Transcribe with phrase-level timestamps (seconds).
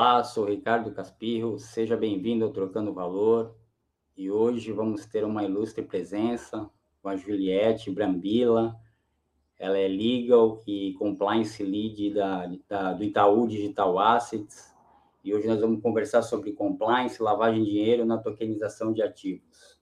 [0.00, 3.54] Olá, sou Ricardo Caspirro, seja bem-vindo ao Trocando Valor.
[4.16, 6.70] E hoje vamos ter uma ilustre presença
[7.02, 8.74] com a Juliette Brambila.
[9.58, 14.74] Ela é Legal e Compliance Lead da, da, do Itaú Digital Assets.
[15.22, 19.78] E hoje nós vamos conversar sobre compliance, lavagem de dinheiro na tokenização de ativos.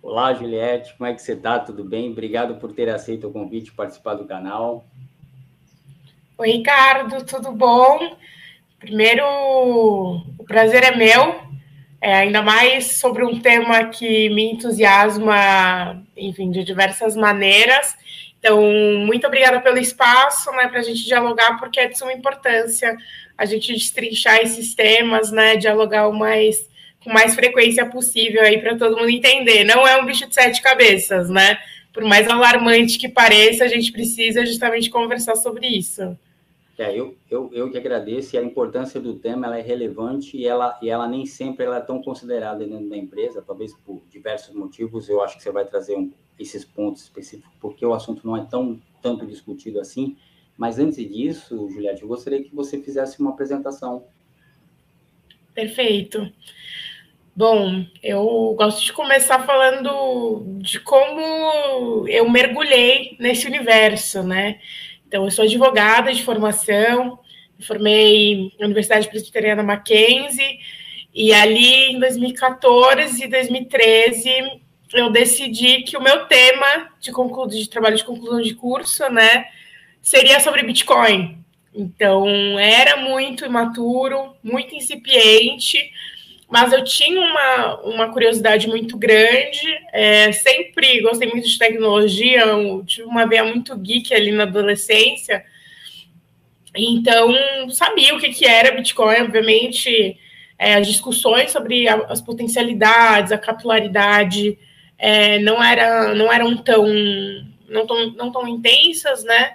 [0.00, 1.60] Olá, Juliette, como é que você está?
[1.60, 2.10] Tudo bem?
[2.10, 4.86] Obrigado por ter aceito o convite de participar do canal.
[6.38, 8.14] Oi, Ricardo, tudo bom?
[8.78, 11.34] Primeiro, o prazer é meu,
[11.98, 17.94] é, ainda mais sobre um tema que me entusiasma, enfim, de diversas maneiras.
[18.38, 18.60] Então,
[19.06, 22.94] muito obrigada pelo espaço, né, para a gente dialogar, porque é de suma importância
[23.38, 26.68] a gente destrinchar esses temas, né, dialogar o mais
[27.02, 29.64] com mais frequência possível aí para todo mundo entender.
[29.64, 31.56] Não é um bicho de sete cabeças, né?
[31.94, 36.18] Por mais alarmante que pareça, a gente precisa justamente conversar sobre isso.
[36.78, 40.46] É, eu, eu, eu que agradeço e a importância do tema ela é relevante e
[40.46, 44.54] ela, e ela nem sempre ela é tão considerada dentro da empresa, talvez por diversos
[44.54, 45.08] motivos.
[45.08, 48.44] Eu acho que você vai trazer um, esses pontos específicos, porque o assunto não é
[48.44, 50.16] tão tanto discutido assim.
[50.56, 54.04] Mas antes disso, Juliette, eu gostaria que você fizesse uma apresentação.
[55.54, 56.30] Perfeito.
[57.34, 64.58] Bom, eu gosto de começar falando de como eu mergulhei nesse universo, né?
[65.06, 67.18] Então, eu sou advogada de formação,
[67.58, 70.58] me formei na Universidade Presbiteriana Mackenzie,
[71.14, 74.60] e ali em 2014 e 2013
[74.92, 77.46] eu decidi que o meu tema de, conclu...
[77.46, 79.46] de trabalho de conclusão de curso, né,
[80.02, 81.38] seria sobre Bitcoin.
[81.74, 85.78] Então, era muito imaturo, muito incipiente,
[86.48, 89.60] mas eu tinha uma, uma curiosidade muito grande,
[89.92, 92.44] é, sempre gostei muito de tecnologia,
[92.86, 95.44] tive uma veia muito geek ali na adolescência,
[96.74, 97.34] então
[97.70, 100.18] sabia o que, que era Bitcoin, obviamente,
[100.58, 104.58] é, as discussões sobre a, as potencialidades, a capilaridade,
[104.98, 106.86] é, não, era, não eram tão
[107.68, 109.54] não, tão não tão intensas, né?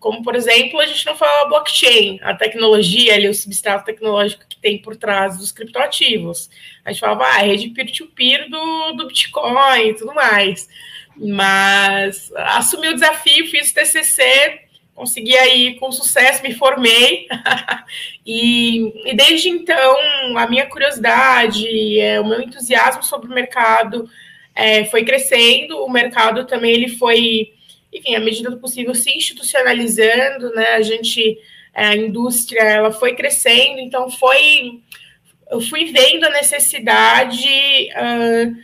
[0.00, 4.78] Como, por exemplo, a gente não fala blockchain, a tecnologia, ali, o substrato tecnológico tem
[4.78, 6.48] por trás dos criptoativos.
[6.82, 10.66] A gente falava, ah, rede peer-to-peer do, do Bitcoin e tudo mais.
[11.14, 14.60] Mas assumi o desafio, fiz o TCC,
[14.94, 17.28] consegui aí com sucesso, me formei.
[18.24, 24.08] e, e, desde então, a minha curiosidade, é, o meu entusiasmo sobre o mercado
[24.54, 25.84] é, foi crescendo.
[25.84, 27.52] O mercado também ele foi
[27.92, 30.70] enfim, à medida do possível, se institucionalizando, né?
[30.70, 31.38] A gente,
[31.74, 34.80] a indústria, ela foi crescendo, então foi,
[35.50, 38.56] eu fui vendo a necessidade uh,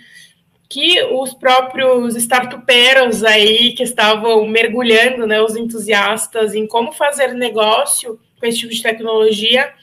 [0.69, 8.21] que os próprios startupeiros aí que estavam mergulhando, né, os entusiastas em como fazer negócio
[8.39, 9.75] com esse tipo de tecnologia,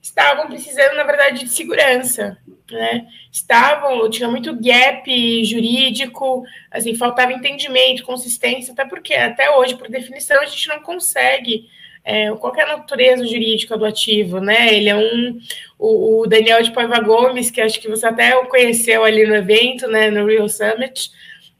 [0.00, 2.38] estavam precisando, na verdade, de segurança,
[2.70, 3.08] né?
[3.30, 10.40] Estavam, tinha muito gap jurídico, assim, faltava entendimento, consistência, até porque até hoje, por definição,
[10.40, 11.68] a gente não consegue
[12.06, 14.72] é, qualquer natureza jurídica do ativo, né?
[14.72, 15.40] Ele é um
[15.76, 19.88] o, o, Daniel de Paiva Gomes, que acho que você até conheceu ali no evento,
[19.88, 20.08] né?
[20.08, 21.10] No Real Summit.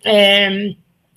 [0.04, 0.72] É,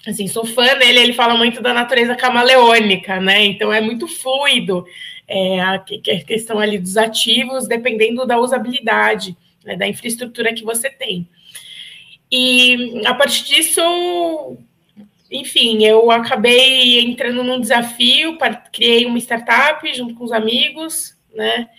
[0.07, 3.45] assim, sou fã dele, ele fala muito da natureza camaleônica, né?
[3.45, 4.83] Então é muito fluido
[5.27, 5.79] é, a, a
[6.25, 11.29] questão ali dos ativos, dependendo da usabilidade né, da infraestrutura que você tem.
[12.31, 14.57] E a partir disso,
[15.31, 18.37] enfim, eu acabei entrando num desafio,
[18.71, 21.69] criei uma startup junto com os amigos, né?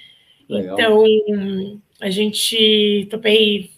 [0.48, 0.74] Legal.
[0.74, 3.70] Então, a gente topei,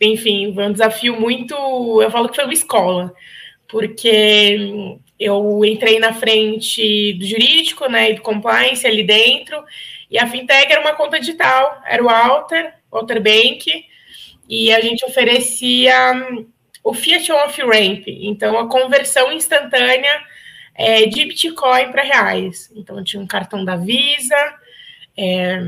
[0.00, 1.54] enfim, foi um desafio muito,
[2.02, 3.14] eu falo que foi uma escola,
[3.68, 9.62] porque eu entrei na frente do jurídico, né, e do compliance ali dentro,
[10.10, 13.84] e a fintech era uma conta digital, era o Alter, Walter Bank,
[14.48, 15.94] e a gente oferecia
[16.82, 20.20] o Fiat Off-Ramp, então a conversão instantânea
[20.74, 22.70] é, de Bitcoin para reais.
[22.74, 24.54] Então tinha um cartão da Visa,
[25.16, 25.60] é,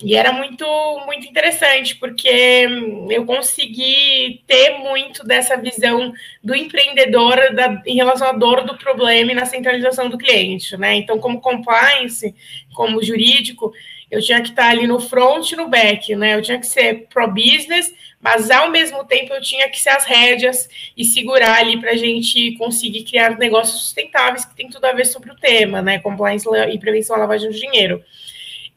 [0.00, 0.64] e era muito,
[1.06, 6.12] muito interessante, porque hum, eu consegui ter muito dessa visão
[6.42, 10.76] do empreendedor da, em relação à dor do problema e na centralização do cliente.
[10.76, 10.96] Né?
[10.96, 12.34] Então, como compliance,
[12.74, 13.72] como jurídico,
[14.10, 16.34] eu tinha que estar ali no front e no back, né?
[16.34, 20.68] Eu tinha que ser pro-business, mas ao mesmo tempo eu tinha que ser as rédeas
[20.94, 25.06] e segurar ali para a gente conseguir criar negócios sustentáveis que tem tudo a ver
[25.06, 25.98] sobre o tema, né?
[25.98, 28.04] Compliance e prevenção à lavagem de dinheiro.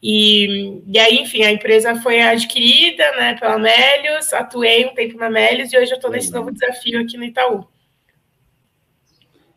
[0.07, 5.31] E, e aí, enfim, a empresa foi adquirida né, pela Melios, atuei um tempo na
[5.31, 7.65] Melios e hoje eu estou nesse novo desafio aqui no Itaú.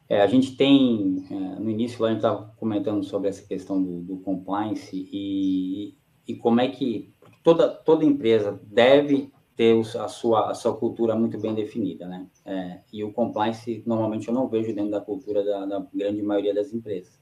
[0.08, 3.82] É, a gente tem, é, no início lá a gente estava comentando sobre essa questão
[3.82, 5.94] do, do compliance e,
[6.26, 7.12] e como é que
[7.44, 12.26] toda, toda empresa deve ter a sua, a sua cultura muito bem definida, né?
[12.46, 16.54] É, e o compliance, normalmente, eu não vejo dentro da cultura da, da, grande maioria
[16.54, 17.17] das empresas.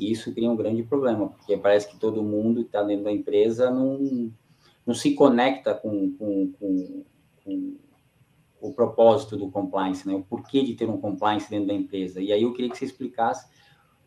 [0.00, 3.12] E isso cria um grande problema, porque parece que todo mundo que está dentro da
[3.12, 4.32] empresa não,
[4.86, 7.04] não se conecta com, com, com,
[7.44, 7.76] com
[8.60, 10.14] o propósito do compliance, né?
[10.14, 12.20] O porquê de ter um compliance dentro da empresa.
[12.20, 13.46] E aí eu queria que você explicasse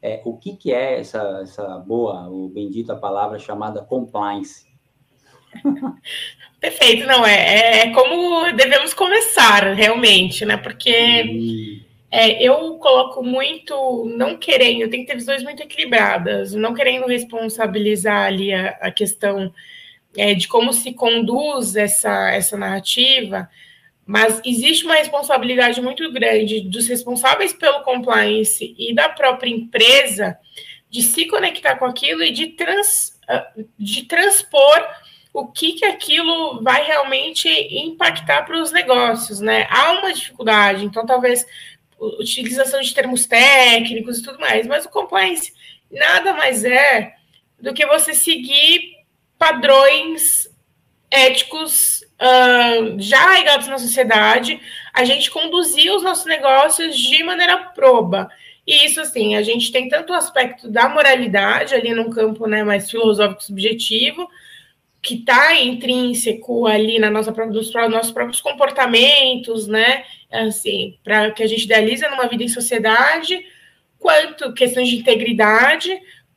[0.02, 4.66] é, o que, que é essa, essa boa, ou bendita palavra chamada compliance.
[6.60, 10.58] Perfeito, não, é, é, é como devemos começar, realmente, né?
[10.58, 11.83] Porque
[12.16, 18.28] é, eu coloco muito, não querendo, tenho que ter visões muito equilibradas, não querendo responsabilizar
[18.28, 19.52] ali a, a questão
[20.16, 23.50] é, de como se conduz essa, essa narrativa,
[24.06, 30.38] mas existe uma responsabilidade muito grande dos responsáveis pelo compliance e da própria empresa
[30.92, 33.48] de se conectar com aquilo e de, trans, ah,
[33.80, 34.88] de transpor
[35.34, 39.66] o que, que aquilo vai realmente impactar para os negócios, né?
[39.68, 41.44] Há uma dificuldade, então talvez
[42.20, 45.54] utilização de termos técnicos e tudo mais, mas o compliance
[45.92, 47.14] nada mais é
[47.60, 48.98] do que você seguir
[49.38, 50.50] padrões
[51.10, 54.60] éticos uh, já arraigados na sociedade,
[54.92, 58.30] a gente conduzir os nossos negócios de maneira proba.
[58.66, 62.64] E isso, assim, a gente tem tanto o aspecto da moralidade, ali num campo né,
[62.64, 64.28] mais filosófico subjetivo,
[65.02, 70.06] que está intrínseco ali na nossa nos nossos próprios comportamentos, né?
[70.34, 73.46] Assim, para que a gente idealiza numa vida em sociedade,
[74.00, 75.90] quanto questões de integridade,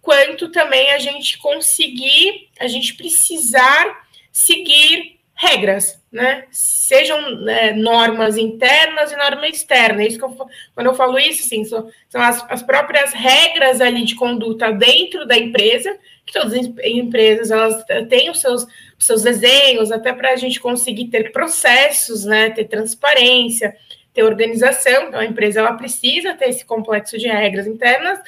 [0.02, 6.44] quanto também a gente conseguir, a gente precisar seguir regras, né?
[6.50, 10.06] Sejam é, normas internas e normas externas.
[10.06, 14.04] Isso que eu, quando eu falo isso, sim, são, são as, as, próprias regras ali
[14.04, 15.94] de conduta dentro da empresa,
[16.24, 18.66] que todas as empresas elas têm os seus,
[18.98, 22.50] seus desenhos, até para a gente conseguir ter processos, né?
[22.50, 23.76] Ter transparência,
[24.14, 25.08] ter organização.
[25.08, 28.18] Então, a empresa ela precisa ter esse complexo de regras internas,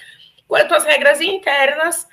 [0.47, 2.06] quanto às regras internas,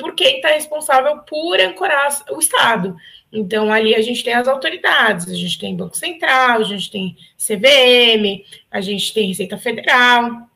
[0.00, 2.96] por quem está responsável por ancorar o Estado.
[3.32, 7.16] Então, ali a gente tem as autoridades, a gente tem Banco Central, a gente tem
[7.36, 10.48] CVM, a gente tem Receita Federal,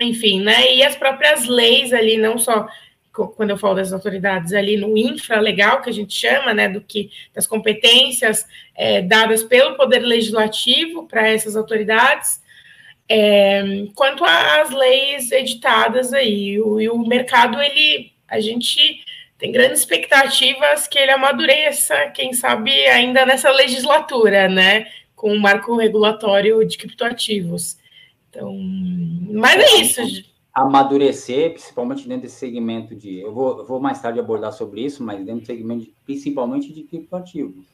[0.00, 0.74] enfim, né?
[0.74, 2.66] E as próprias leis ali, não só
[3.12, 7.10] quando eu falo das autoridades ali no infralegal, que a gente chama, né, do que
[7.34, 12.40] das competências é, dadas pelo Poder Legislativo para essas autoridades,
[13.08, 13.62] é,
[13.94, 16.58] quanto às leis editadas aí.
[16.60, 19.04] O, e o mercado, ele, a gente
[19.36, 24.86] tem grandes expectativas que ele amadureça, quem sabe ainda nessa legislatura, né?
[25.14, 27.76] Com o marco regulatório de criptoativos.
[28.30, 28.56] Então,
[29.32, 30.31] mas é isso.
[30.54, 33.20] Amadurecer, principalmente dentro desse segmento de.
[33.20, 36.72] Eu vou, eu vou mais tarde abordar sobre isso, mas dentro do segmento de, principalmente
[36.72, 37.66] de criptoativos.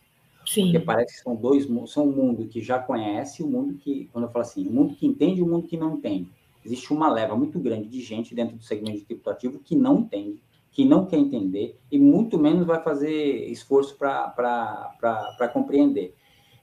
[0.46, 0.64] Sim.
[0.64, 4.08] Porque parece que são dois são um mundo que já conhece, o um mundo que,
[4.12, 5.94] quando eu falo assim, o um mundo que entende e o um mundo que não
[5.94, 6.28] entende.
[6.64, 10.40] Existe uma leva muito grande de gente dentro do segmento de criptoativo que não entende
[10.78, 13.10] que não quer entender e muito menos vai fazer
[13.50, 16.14] esforço para compreender.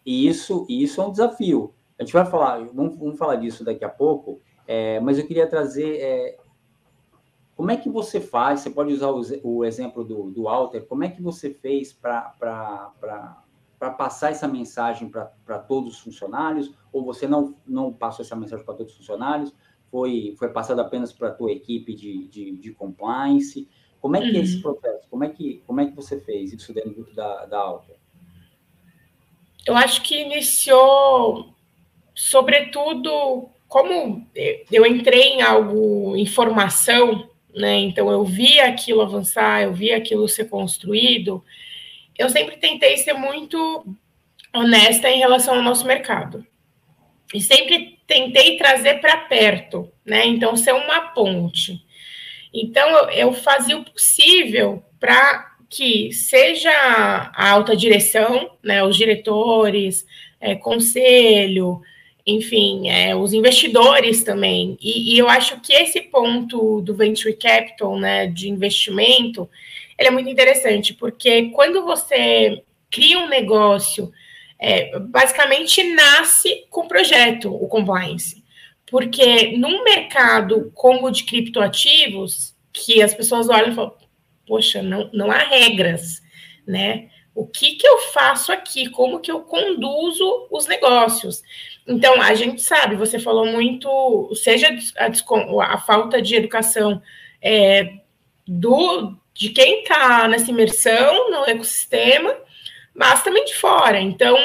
[0.06, 1.74] E isso, e isso é um desafio.
[2.00, 5.48] A gente vai falar, vamos, vamos falar disso daqui a pouco, é, mas eu queria
[5.48, 6.38] trazer é,
[7.56, 11.04] como é que você faz, você pode usar o, o exemplo do, do Walter, como
[11.04, 12.94] é que você fez para
[13.98, 18.76] passar essa mensagem para todos os funcionários, ou você não, não passou essa mensagem para
[18.76, 19.54] todos os funcionários,
[19.90, 23.70] foi, foi passado apenas para a tua equipe de, de, de compliance,
[24.02, 24.36] como é que uhum.
[24.36, 24.62] é esse uhum.
[24.62, 25.08] processo?
[25.10, 27.94] Como é que, como é que você fez isso dentro da, da Alta?
[29.66, 31.56] Eu acho que iniciou,
[32.14, 34.28] sobretudo, como
[34.72, 37.78] eu entrei em algo, informação, né?
[37.80, 41.44] Então eu vi aquilo avançar, eu vi aquilo ser construído.
[42.18, 43.86] Eu sempre tentei ser muito
[44.54, 46.46] honesta em relação ao nosso mercado.
[47.34, 50.26] E sempre tentei trazer para perto, né?
[50.26, 51.84] Então ser uma ponte.
[52.56, 60.06] Então, eu, eu fazia o possível para que seja a alta direção, né, os diretores,
[60.40, 61.82] é, conselho,
[62.26, 64.78] enfim, é, os investidores também.
[64.82, 69.50] E, e, eu acho que esse ponto do venture capital, né, de investimento,
[69.98, 74.12] ele é muito interessante, porque quando você cria um negócio,
[74.58, 78.44] é, basicamente nasce com o projeto, o compliance.
[78.88, 83.96] Porque num mercado como o de criptoativos, que as pessoas olham e falam,
[84.48, 86.22] poxa, não, não há regras,
[86.68, 87.10] né?
[87.34, 88.90] O que, que eu faço aqui?
[88.90, 91.42] Como que eu conduzo os negócios?
[91.88, 97.02] Então, a gente sabe, você falou muito, seja a, a falta de educação
[97.42, 98.00] é,
[98.48, 102.34] do de quem está nessa imersão no ecossistema,
[102.94, 104.00] mas também de fora.
[104.00, 104.38] Então,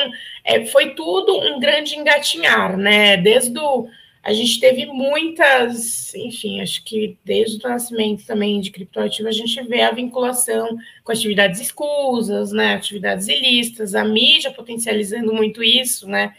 [0.45, 3.17] é, foi tudo um grande engatinhar, né?
[3.17, 3.89] Desde o,
[4.23, 9.63] a gente teve muitas, enfim, acho que desde o nascimento também de criptoativo, a gente
[9.63, 12.75] vê a vinculação com atividades escusas, né?
[12.75, 16.35] Atividades ilícitas, a mídia potencializando muito isso, né?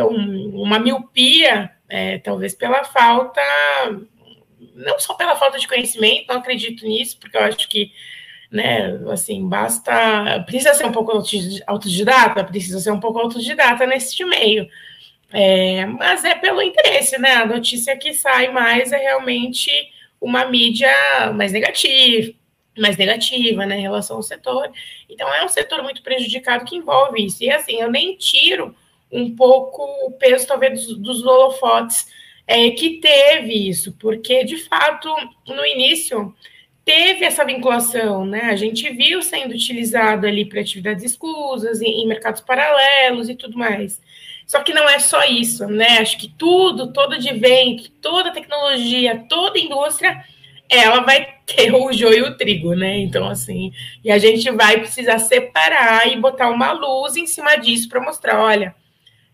[0.00, 3.40] Então, uma miopia, é, talvez pela falta
[4.74, 7.92] não só pela falta de conhecimento, não acredito nisso, porque eu acho que,
[8.50, 10.42] né, assim, basta.
[10.46, 11.12] Precisa ser um pouco
[11.66, 14.68] autodidata, precisa ser um pouco autodidata nesse meio.
[15.32, 17.34] É, mas é pelo interesse, né?
[17.34, 19.70] A notícia que sai mais é realmente
[20.20, 20.92] uma mídia
[21.34, 22.34] mais negativa,
[22.76, 24.70] mais negativa, né, em relação ao setor.
[25.08, 27.44] Então, é um setor muito prejudicado que envolve isso.
[27.44, 28.74] E, assim, eu nem tiro
[29.10, 32.06] um pouco o peso, talvez, dos, dos holofotes
[32.46, 35.08] é, que teve isso, porque de fato
[35.46, 36.34] no início
[36.84, 38.46] teve essa vinculação, né?
[38.46, 43.56] A gente viu sendo utilizado ali para atividades escusas, em, em, mercados paralelos e tudo
[43.56, 44.00] mais.
[44.46, 45.98] Só que não é só isso, né?
[45.98, 50.24] Acho que tudo, todo advento, toda tecnologia, toda indústria,
[50.68, 52.98] ela vai ter o joio e o trigo, né?
[52.98, 53.72] Então, assim,
[54.04, 58.40] e a gente vai precisar separar e botar uma luz em cima disso para mostrar,
[58.42, 58.74] olha,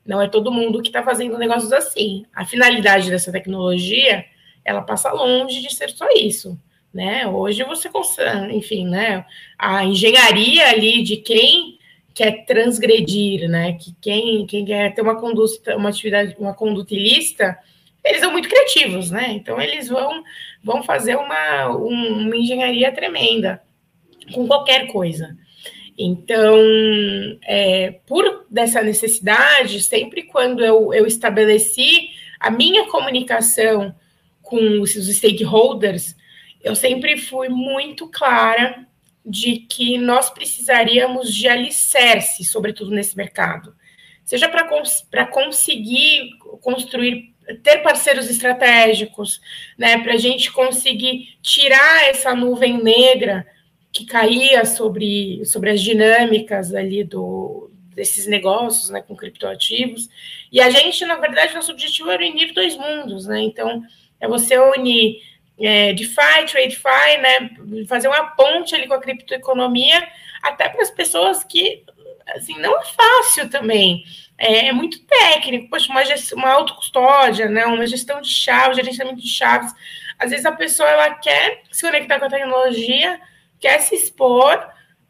[0.07, 2.25] não é todo mundo que está fazendo negócios assim.
[2.35, 4.25] A finalidade dessa tecnologia,
[4.65, 6.59] ela passa longe de ser só isso.
[6.95, 7.27] Né?
[7.27, 9.27] Hoje você consegue, enfim, né?
[9.59, 11.79] A engenharia ali de quem
[12.15, 13.75] quer transgredir, né?
[13.75, 17.59] Que quem, quem quer ter uma conduta, uma atividade, uma conduta ilícita,
[18.03, 19.33] eles são muito criativos, né?
[19.33, 20.23] Então eles vão,
[20.63, 23.63] vão fazer uma, uma engenharia tremenda
[24.33, 25.37] com qualquer coisa.
[25.99, 26.57] Então,
[27.43, 33.95] é, por dessa necessidade, sempre quando eu, eu estabeleci a minha comunicação
[34.43, 36.15] com os stakeholders,
[36.63, 38.87] eu sempre fui muito clara
[39.25, 43.75] de que nós precisaríamos de alicerce, sobretudo nesse mercado.
[44.25, 49.41] Seja para cons conseguir construir, ter parceiros estratégicos,
[49.79, 53.47] né, para a gente conseguir tirar essa nuvem negra
[53.97, 60.09] que caía sobre, sobre as dinâmicas ali do, desses negócios né, com criptoativos.
[60.53, 63.41] E a gente, na verdade, nosso objetivo era unir dois mundos, né?
[63.41, 63.83] Então,
[64.21, 65.23] é você unir
[65.59, 67.51] é, DeFi, TradeFi, né?
[67.89, 70.07] Fazer uma ponte ali com a criptoeconomia,
[70.43, 71.83] até para as pessoas que,
[72.35, 74.05] assim, não é fácil também.
[74.37, 76.03] É, é muito técnico, poxa, uma,
[76.35, 77.65] uma autocustódia, né?
[77.65, 79.73] Uma gestão de chaves, gerenciamento de chaves.
[80.19, 83.19] Às vezes a pessoa ela quer se conectar com a tecnologia,
[83.61, 84.59] quer se expor,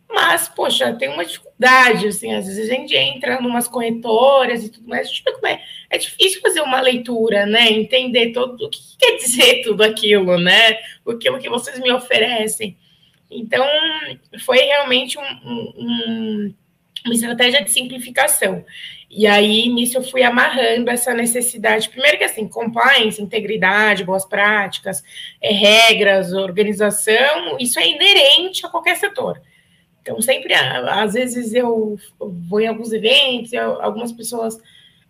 [0.09, 4.69] mas, poxa, tem uma dificuldade, assim, às vezes a gente entra em umas corretoras e
[4.71, 5.61] tudo mais, vê como é,
[5.91, 10.79] é difícil fazer uma leitura, né, entender todo o que quer dizer tudo aquilo, né,
[11.07, 12.77] aquilo que vocês me oferecem.
[13.31, 13.67] Então,
[14.45, 16.55] foi realmente um, um,
[17.05, 18.65] uma estratégia de simplificação.
[19.09, 21.89] E aí, nisso, eu fui amarrando essa necessidade.
[21.89, 25.03] Primeiro que, assim, compliance, integridade, boas práticas,
[25.41, 29.41] é, regras, organização, isso é inerente a qualquer setor.
[30.03, 34.57] Então, sempre, às vezes, eu vou em alguns eventos algumas pessoas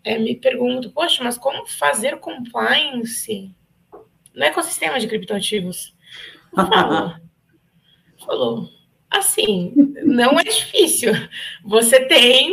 [0.03, 3.53] é, me perguntam, poxa, mas como fazer compliance
[4.33, 5.95] no ecossistema de criptoativos?
[6.55, 7.15] Falou.
[8.25, 8.69] Falou.
[9.11, 9.73] Assim,
[10.05, 11.13] não é difícil.
[11.65, 12.53] Você tem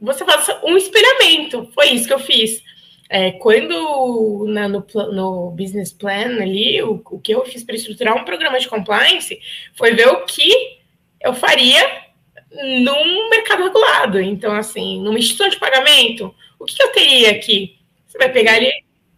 [0.00, 1.68] você faça um espelhamento.
[1.74, 2.62] Foi isso que eu fiz.
[3.10, 8.14] É, quando na, no, no, business plan ali, o, o que eu fiz para estruturar
[8.14, 9.38] um programa de compliance
[9.74, 10.78] foi ver o que
[11.20, 12.08] eu faria
[12.52, 14.20] num mercado regulado.
[14.20, 17.78] Então, assim, numa instituição de pagamento, o que eu teria aqui?
[18.06, 18.70] Você vai pegar ali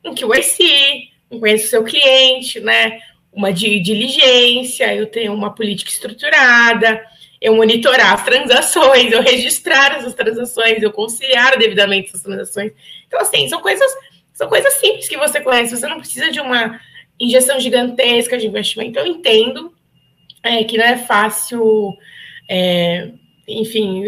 [0.05, 3.01] um QIC, um conhece o seu cliente, né?
[3.33, 7.05] Uma diligência, eu tenho uma política estruturada,
[7.41, 12.73] eu monitorar as transações, eu registrar essas transações, eu conciliar devidamente essas transações.
[13.07, 13.91] Então, assim, são coisas,
[14.35, 16.79] são coisas simples que você conhece, você não precisa de uma
[17.19, 18.99] injeção gigantesca de investimento.
[18.99, 19.73] Eu entendo
[20.43, 21.97] é, que não é fácil,
[22.49, 23.11] é,
[23.49, 24.05] enfim,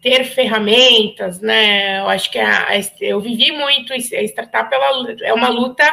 [0.00, 1.98] ter ferramentas, né?
[1.98, 2.68] Eu acho que a,
[3.00, 5.84] eu vivi muito, a startup ela, é uma luta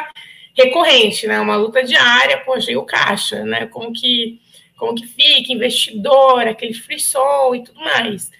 [0.56, 1.40] recorrente, né?
[1.40, 3.66] Uma luta diária, poxa, e o caixa, né?
[3.66, 4.40] Como que
[4.80, 8.32] como que fica, investidor, aquele frisson e tudo mais.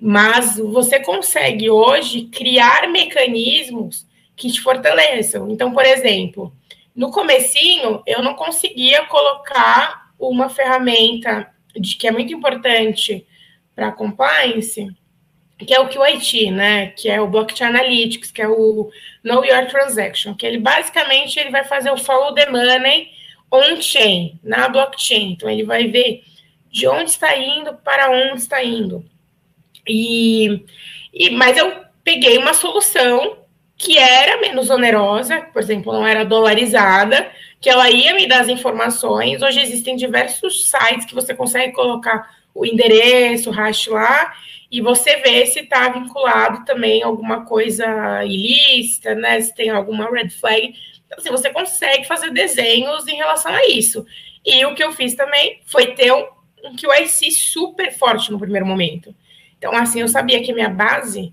[0.00, 5.50] Mas você consegue hoje criar mecanismos que te fortaleçam.
[5.50, 6.52] Então, por exemplo,
[6.96, 13.26] no comecinho eu não conseguia colocar uma ferramenta de que é muito importante
[13.74, 14.88] para compliance
[15.58, 16.88] que é o QIT, né?
[16.88, 18.90] Que é o Blockchain Analytics, que é o
[19.22, 23.08] Know Your Transaction, que ele basicamente ele vai fazer o follow the money
[23.54, 25.32] on-chain, na blockchain.
[25.32, 26.22] Então ele vai ver
[26.70, 29.04] de onde está indo para onde está indo.
[29.86, 30.64] E,
[31.12, 33.38] e mas eu peguei uma solução
[33.76, 37.30] que era menos onerosa, por exemplo, não era dolarizada,
[37.60, 39.42] que ela ia me dar as informações.
[39.42, 44.32] Hoje existem diversos sites que você consegue colocar o endereço, o hash lá,
[44.70, 49.40] e você vê se está vinculado também alguma coisa ilícita, né?
[49.40, 50.74] Se tem alguma red flag.
[51.14, 54.04] Então, assim, você consegue fazer desenhos em relação a isso.
[54.44, 56.26] E o que eu fiz também foi ter um,
[56.64, 59.14] um QIC super forte no primeiro momento.
[59.56, 61.32] Então, assim, eu sabia que a minha base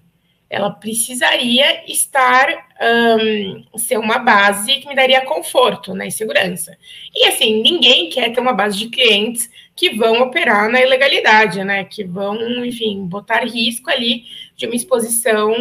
[0.49, 2.49] ela precisaria estar
[2.81, 6.77] um, ser uma base que me daria conforto né, e segurança.
[7.15, 11.85] E assim, ninguém quer ter uma base de clientes que vão operar na ilegalidade, né?
[11.85, 14.25] Que vão, enfim, botar risco ali
[14.57, 15.53] de uma exposição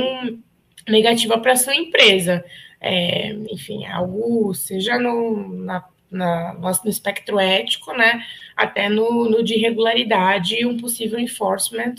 [0.89, 2.45] negativa para sua empresa.
[2.81, 8.25] É, enfim, algo seja no, na, na, no espectro ético, né?
[8.57, 11.97] Até no, no de irregularidade e um possível enforcement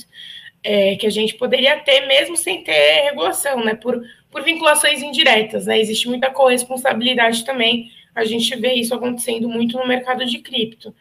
[0.63, 3.75] é, que a gente poderia ter mesmo sem ter regulação, né?
[3.75, 5.79] Por, por vinculações indiretas, né?
[5.79, 7.91] Existe muita corresponsabilidade também.
[8.15, 10.93] A gente vê isso acontecendo muito no mercado de cripto.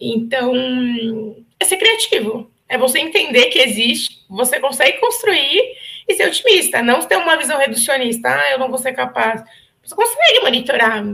[0.00, 2.50] Então, é ser criativo.
[2.68, 7.58] É você entender que existe, você consegue construir e ser otimista, não ter uma visão
[7.58, 9.42] reducionista, ah, eu não vou ser capaz.
[9.82, 11.04] Você consegue monitorar,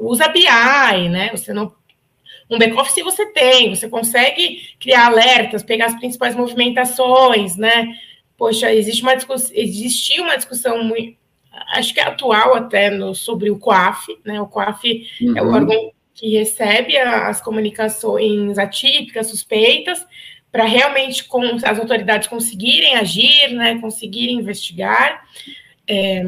[0.00, 1.30] usa BI, né?
[1.30, 1.72] Você não
[2.50, 7.94] um back-office você tem, você consegue criar alertas, pegar as principais movimentações, né?
[8.36, 11.16] Poxa, existe uma discussão, existia uma discussão muito,
[11.74, 14.40] acho que é atual até no, sobre o COAF, né?
[14.40, 15.36] O COAF uhum.
[15.36, 15.54] é o uhum.
[15.54, 20.04] órgão que recebe as comunicações atípicas, suspeitas,
[20.50, 23.78] para realmente com, as autoridades conseguirem agir, né?
[23.80, 25.24] Conseguirem investigar.
[25.86, 26.22] É,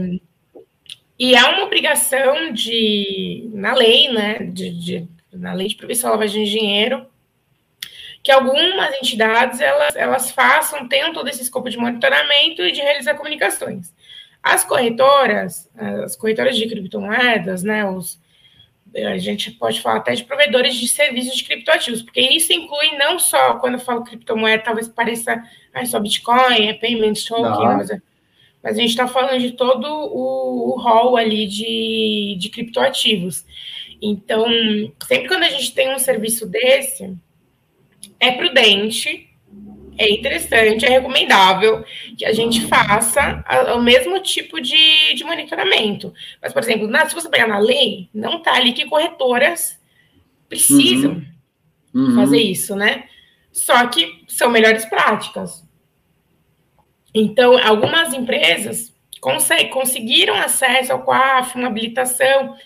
[1.18, 6.44] e há uma obrigação de, na lei, né, de, de na lei de prevenção de
[6.46, 7.06] dinheiro,
[8.22, 13.14] que algumas entidades elas, elas façam, tenham todo esse escopo de monitoramento e de realizar
[13.14, 13.94] comunicações.
[14.42, 18.18] As corretoras, as corretoras de criptomoedas, né, os,
[18.96, 23.18] a gente pode falar até de provedores de serviços de criptoativos, porque isso inclui não
[23.18, 27.90] só, quando eu falo criptomoeda, talvez pareça ah, é só Bitcoin, é payment token, mas,
[27.90, 28.02] é,
[28.62, 33.44] mas, a gente está falando de todo o, o rol ali de, de criptoativos.
[34.02, 34.44] Então,
[35.06, 37.14] sempre quando a gente tem um serviço desse,
[38.18, 39.29] é prudente,
[40.00, 41.84] é interessante, é recomendável
[42.16, 43.44] que a gente faça
[43.76, 46.12] o mesmo tipo de, de monitoramento.
[46.40, 49.78] Mas, por exemplo, na, se você pegar na lei, não está ali que corretoras
[50.48, 51.22] precisam
[51.94, 52.06] uhum.
[52.06, 52.14] Uhum.
[52.14, 53.04] fazer isso, né?
[53.52, 55.62] Só que são melhores práticas.
[57.14, 58.94] Então, algumas empresas
[59.70, 62.56] conseguiram acesso ao COAF, uma habilitação,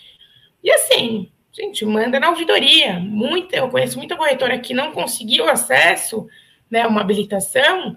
[0.63, 2.97] e assim, gente, manda na ouvidoria.
[2.97, 6.29] Muita, eu conheço muita corretora que não conseguiu acesso,
[6.69, 7.95] né, uma habilitação,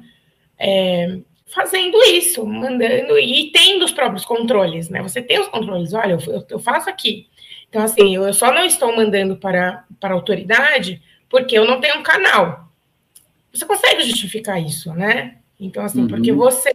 [0.58, 5.02] é, fazendo isso, mandando e tendo os próprios controles, né?
[5.02, 7.26] Você tem os controles, olha, eu, eu faço aqui.
[7.68, 11.98] Então, assim, eu só não estou mandando para, para a autoridade porque eu não tenho
[11.98, 12.68] um canal.
[13.52, 15.38] Você consegue justificar isso, né?
[15.58, 16.08] Então, assim, uhum.
[16.08, 16.72] porque você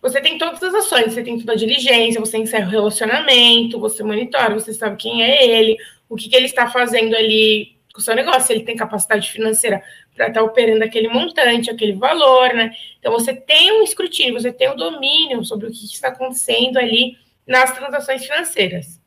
[0.00, 4.04] você tem todas as ações, você tem toda a diligência, você encerra o relacionamento, você
[4.04, 5.76] monitora, você sabe quem é ele,
[6.08, 9.30] o que, que ele está fazendo ali com o seu negócio, se ele tem capacidade
[9.32, 9.82] financeira
[10.16, 12.74] para estar tá operando aquele montante, aquele valor, né?
[12.98, 16.78] Então você tem um escrutínio, você tem o um domínio sobre o que, está acontecendo
[16.78, 19.00] ali nas transações financeiras.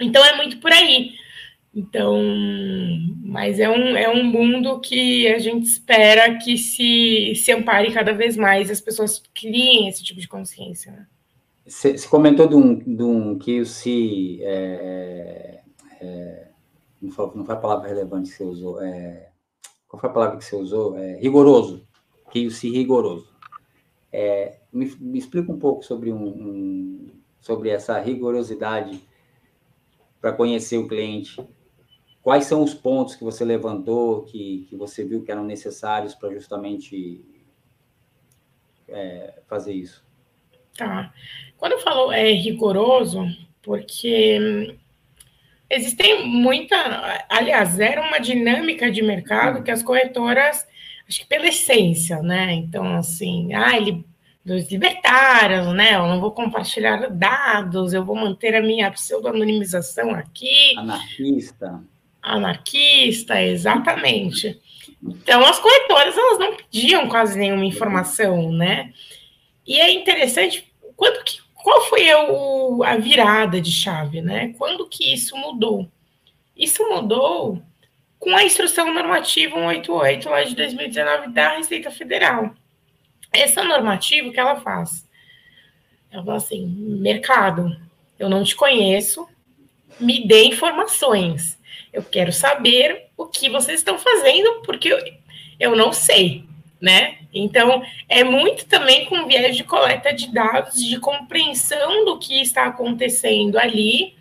[0.00, 1.12] Então é muito por aí.
[1.74, 2.18] Então,
[3.22, 8.14] mas é um, é um mundo que a gente espera que se, se ampare cada
[8.14, 10.90] vez mais, as pessoas criem esse tipo de consciência.
[10.92, 11.06] Né?
[11.66, 14.40] Você, comentou de um, de um que se.
[14.42, 15.60] É,
[16.00, 16.46] é,
[17.02, 17.12] não
[17.44, 18.82] foi a palavra relevante que você usou.
[18.82, 19.28] É,
[19.88, 20.96] qual foi a palavra que você usou?
[20.96, 21.86] É, rigoroso.
[22.30, 23.28] Que se rigoroso.
[24.12, 29.02] É, me, me, explica um pouco sobre, um, um sobre essa rigorosidade
[30.20, 31.36] para conhecer o cliente
[32.26, 36.34] Quais são os pontos que você levantou, que, que você viu que eram necessários para
[36.34, 37.24] justamente
[38.88, 40.04] é, fazer isso?
[40.76, 41.14] Tá.
[41.56, 43.24] Quando eu falo é rigoroso,
[43.62, 44.76] porque
[45.70, 46.76] existem muita.
[47.28, 50.66] Aliás, era uma dinâmica de mercado que as corretoras,
[51.08, 52.52] acho que pela essência, né?
[52.54, 54.04] Então, assim, ah, ele,
[54.44, 55.94] eles libertaram, né?
[55.94, 60.76] Eu não vou compartilhar dados, eu vou manter a minha pseudo-anonimização aqui.
[60.76, 61.82] Anarquista
[62.26, 64.60] Anarquista, exatamente.
[65.00, 68.92] Então, as corretoras elas não pediam quase nenhuma informação, né?
[69.64, 74.54] E é interessante, quando que, qual foi o, a virada de chave, né?
[74.56, 75.90] Quando que isso mudou?
[76.56, 77.60] Isso mudou
[78.20, 82.54] com a instrução normativa 188 lá de 2019 da Receita Federal.
[83.32, 85.04] Essa normativa, que ela faz?
[86.08, 86.68] Ela fala assim:
[87.00, 87.76] mercado,
[88.16, 89.28] eu não te conheço,
[89.98, 91.58] me dê informações.
[91.92, 94.98] Eu quero saber o que vocês estão fazendo, porque eu,
[95.58, 96.44] eu não sei,
[96.80, 97.18] né?
[97.38, 102.66] Então, é muito também com viés de coleta de dados, de compreensão do que está
[102.66, 104.14] acontecendo ali,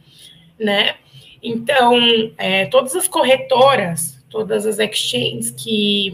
[0.59, 0.95] né?
[1.41, 1.95] Então,
[2.37, 6.11] é, todas as corretoras, todas as exchanges que.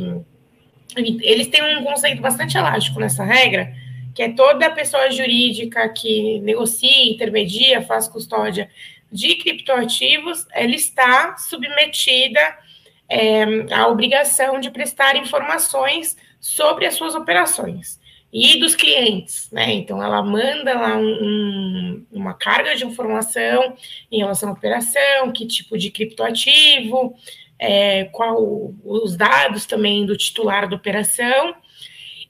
[0.96, 3.74] Eles têm um conceito bastante elástico nessa regra,
[4.14, 8.70] que é toda pessoa jurídica que negocia, intermedia, faz custódia
[9.10, 12.40] de criptoativos, ela está submetida
[13.10, 18.02] é, à obrigação de prestar informações sobre as suas operações
[18.34, 19.74] e dos clientes, né?
[19.74, 23.76] Então, ela manda lá um, uma carga de informação
[24.10, 27.14] em relação à operação, que tipo de criptoativo,
[27.60, 31.54] é, qual os dados também do titular da operação,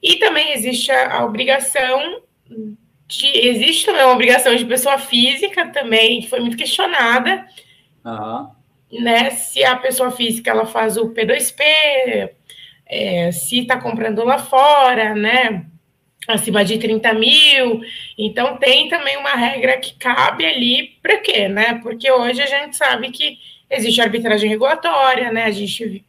[0.02, 2.24] e também existe a, a obrigação
[3.08, 7.45] de, existe também uma obrigação de pessoa física também, que foi muito questionada,
[8.04, 8.50] uhum.
[9.04, 9.30] né?
[9.32, 12.32] Se a pessoa física ela faz o P2P,
[12.91, 15.65] é, se está comprando lá fora, né?
[16.27, 17.82] acima de 30 mil.
[18.17, 21.80] Então, tem também uma regra que cabe ali para quê, né?
[21.82, 23.38] Porque hoje a gente sabe que
[23.69, 25.45] existe arbitragem regulatória, né?
[25.45, 26.06] A gente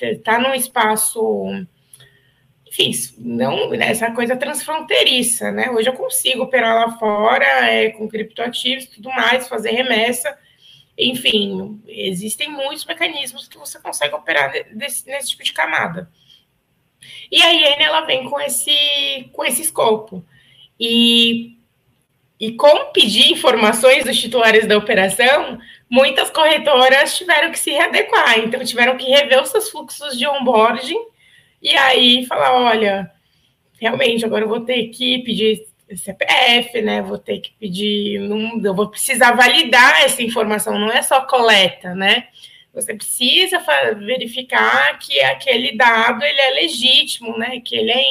[0.00, 1.20] está é, num espaço,
[2.68, 5.70] enfim, não essa coisa transfronteiriça, né?
[5.70, 10.36] Hoje eu consigo operar lá fora é, com criptoativos e tudo mais, fazer remessa.
[10.98, 16.10] Enfim, existem muitos mecanismos que você consegue operar nesse, nesse tipo de camada.
[17.30, 20.24] E a IN ela vem com esse, com esse escopo.
[20.78, 21.56] E,
[22.40, 28.64] e com pedir informações dos titulares da operação, muitas corretoras tiveram que se readequar, então
[28.64, 31.00] tiveram que rever os seus fluxos de onboarding
[31.62, 33.10] e aí falar, olha,
[33.80, 37.02] realmente agora eu vou ter que pedir CPF, né?
[37.02, 41.94] Vou ter que pedir, não, eu vou precisar validar essa informação, não é só coleta,
[41.94, 42.28] né?
[42.74, 43.60] Você precisa
[43.96, 47.60] verificar que aquele dado ele é legítimo, né?
[47.60, 48.02] Que ele é,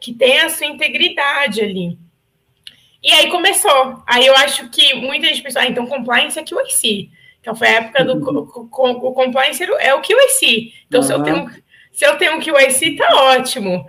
[0.00, 1.98] que tem a sua integridade ali.
[3.02, 4.02] E aí começou.
[4.06, 7.10] Aí eu acho que muita gente pensou, ah, então compliance é QIC.
[7.40, 10.74] Então foi a época do o compliance é o QIC.
[10.86, 11.06] Então uhum.
[11.06, 11.50] se eu tenho
[11.92, 13.84] se eu tenho QIC, tá ótimo.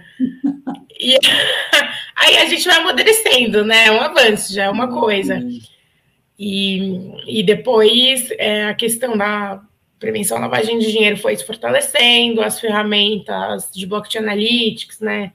[1.01, 1.17] E
[2.15, 3.87] aí a gente vai amadurecendo, né?
[3.87, 5.35] É um avanço, já é uma coisa.
[5.35, 5.59] Uhum.
[6.37, 9.61] E, e depois é, a questão da
[9.99, 15.31] prevenção à lavagem de dinheiro foi se fortalecendo, as ferramentas de blockchain analytics, né,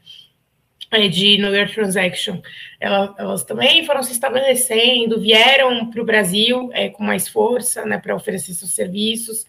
[0.91, 2.41] é, de Know Your Transaction,
[2.81, 7.99] elas, elas também foram se estabelecendo, vieram para o Brasil é, com mais força, né,
[7.99, 9.47] para oferecer seus serviços.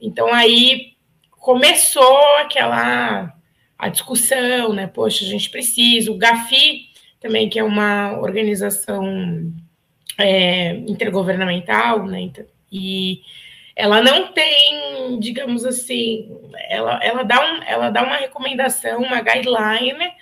[0.00, 0.94] Então aí
[1.30, 3.33] começou aquela
[3.78, 6.88] a discussão, né, poxa, a gente precisa, o GAFI
[7.20, 9.52] também, que é uma organização
[10.18, 12.30] é, intergovernamental, né,
[12.70, 13.22] e
[13.76, 16.30] ela não tem, digamos assim,
[16.68, 20.12] ela, ela, dá, um, ela dá uma recomendação, uma guideline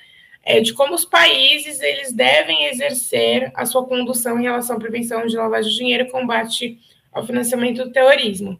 [0.45, 5.27] é, de como os países eles devem exercer a sua condução em relação à prevenção
[5.27, 6.79] de lavagem de dinheiro e combate
[7.13, 8.59] ao financiamento do terrorismo.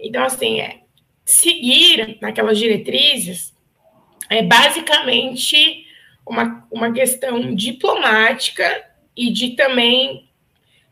[0.00, 0.80] Então, assim, é,
[1.24, 3.51] seguir naquelas diretrizes
[4.32, 5.86] é basicamente
[6.26, 8.64] uma, uma questão diplomática
[9.14, 10.26] e de também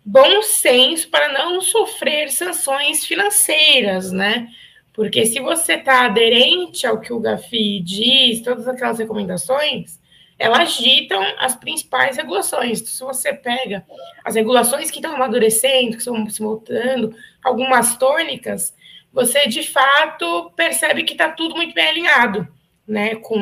[0.04, 4.48] bom senso para não sofrer sanções financeiras, né?
[4.92, 9.98] Porque se você está aderente ao que o GAFI diz, todas aquelas recomendações,
[10.38, 12.80] elas ditam as principais regulações.
[12.80, 13.86] Então, se você pega
[14.22, 18.74] as regulações que estão amadurecendo, que estão se voltando, algumas tônicas,
[19.12, 22.59] você de fato percebe que está tudo muito bem alinhado
[22.90, 23.40] né, com,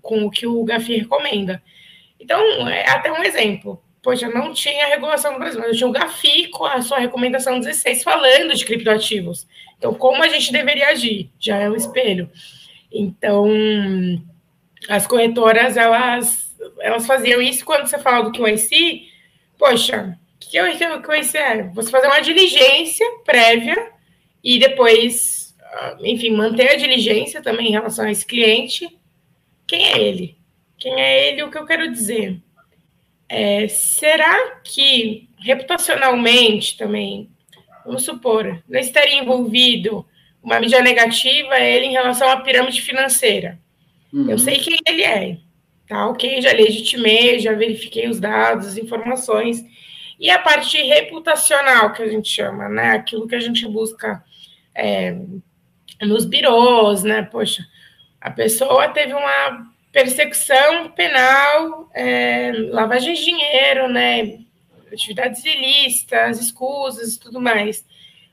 [0.00, 1.62] com o que o GAFI recomenda.
[2.20, 5.92] Então, é até um exemplo poxa, não tinha regulação no Brasil, mas eu tinha o
[5.92, 9.46] GAFI com a sua recomendação 16 falando de criptoativos.
[9.78, 11.30] Então, como a gente deveria agir?
[11.38, 12.28] Já é o espelho.
[12.90, 13.48] Então,
[14.88, 19.08] as corretoras, elas, elas faziam isso quando você fala do QIC,
[19.56, 21.62] poxa, o que, que o QIC é?
[21.68, 23.90] Você fazer uma diligência prévia
[24.42, 25.41] e depois,
[26.00, 28.88] enfim, manter a diligência também em relação a esse cliente.
[29.66, 30.36] Quem é ele?
[30.78, 31.42] Quem é ele?
[31.42, 32.38] O que eu quero dizer?
[33.28, 37.30] É, será que reputacionalmente também,
[37.84, 40.06] vamos supor, não estaria envolvido
[40.42, 43.58] uma mídia negativa é ele em relação à pirâmide financeira.
[44.12, 44.28] Uhum.
[44.28, 45.38] Eu sei quem ele é,
[45.86, 46.08] tá?
[46.08, 49.64] Ok, já legitimei, já verifiquei os dados, as informações.
[50.18, 52.90] E a parte reputacional, que a gente chama, né?
[52.90, 54.22] Aquilo que a gente busca
[54.74, 55.16] é,
[56.06, 57.22] nos birôs, né?
[57.22, 57.66] Poxa,
[58.20, 64.38] a pessoa teve uma persecução penal, é, lavagem de dinheiro, né?
[64.92, 67.84] Atividades ilícitas, escusas e tudo mais.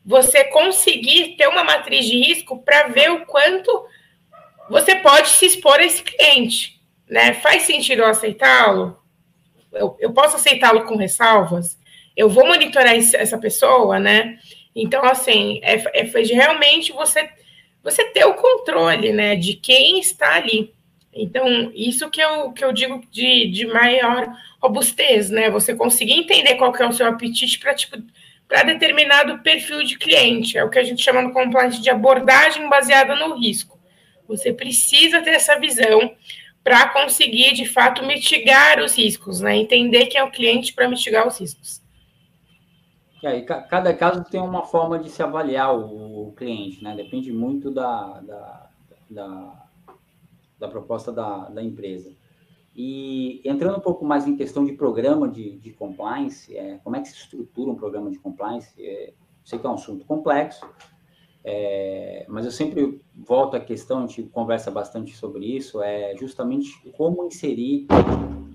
[0.05, 3.85] Você conseguir ter uma matriz de risco para ver o quanto
[4.69, 7.33] você pode se expor a esse cliente, né?
[7.33, 8.97] Faz sentido eu aceitá-lo?
[9.71, 11.77] Eu, eu posso aceitá-lo com ressalvas?
[12.15, 14.37] Eu vou monitorar essa pessoa, né?
[14.75, 17.29] Então, assim, é, é de realmente você
[17.89, 20.73] você ter o controle, né, de quem está ali.
[21.13, 25.49] Então, isso que eu, que eu digo de, de maior robustez, né?
[25.49, 27.97] Você conseguir entender qual que é o seu apetite para tipo,
[28.65, 30.57] determinado perfil de cliente.
[30.57, 33.79] É o que a gente chama no compliance de abordagem baseada no risco.
[34.27, 36.15] Você precisa ter essa visão
[36.63, 39.55] para conseguir, de fato, mitigar os riscos, né?
[39.55, 41.81] Entender quem é o cliente para mitigar os riscos.
[43.21, 46.95] E aí, cada caso tem uma forma de se avaliar o, cliente, né?
[46.95, 48.69] Depende muito da, da,
[49.09, 49.67] da,
[50.57, 52.13] da proposta da, da empresa.
[52.73, 57.01] E entrando um pouco mais em questão de programa de, de compliance, é, como é
[57.01, 58.73] que se estrutura um programa de compliance?
[58.81, 59.11] É,
[59.43, 60.65] sei que é um assunto complexo,
[61.43, 66.69] é, mas eu sempre volto à questão, a gente conversa bastante sobre isso, é justamente
[66.91, 67.87] como inserir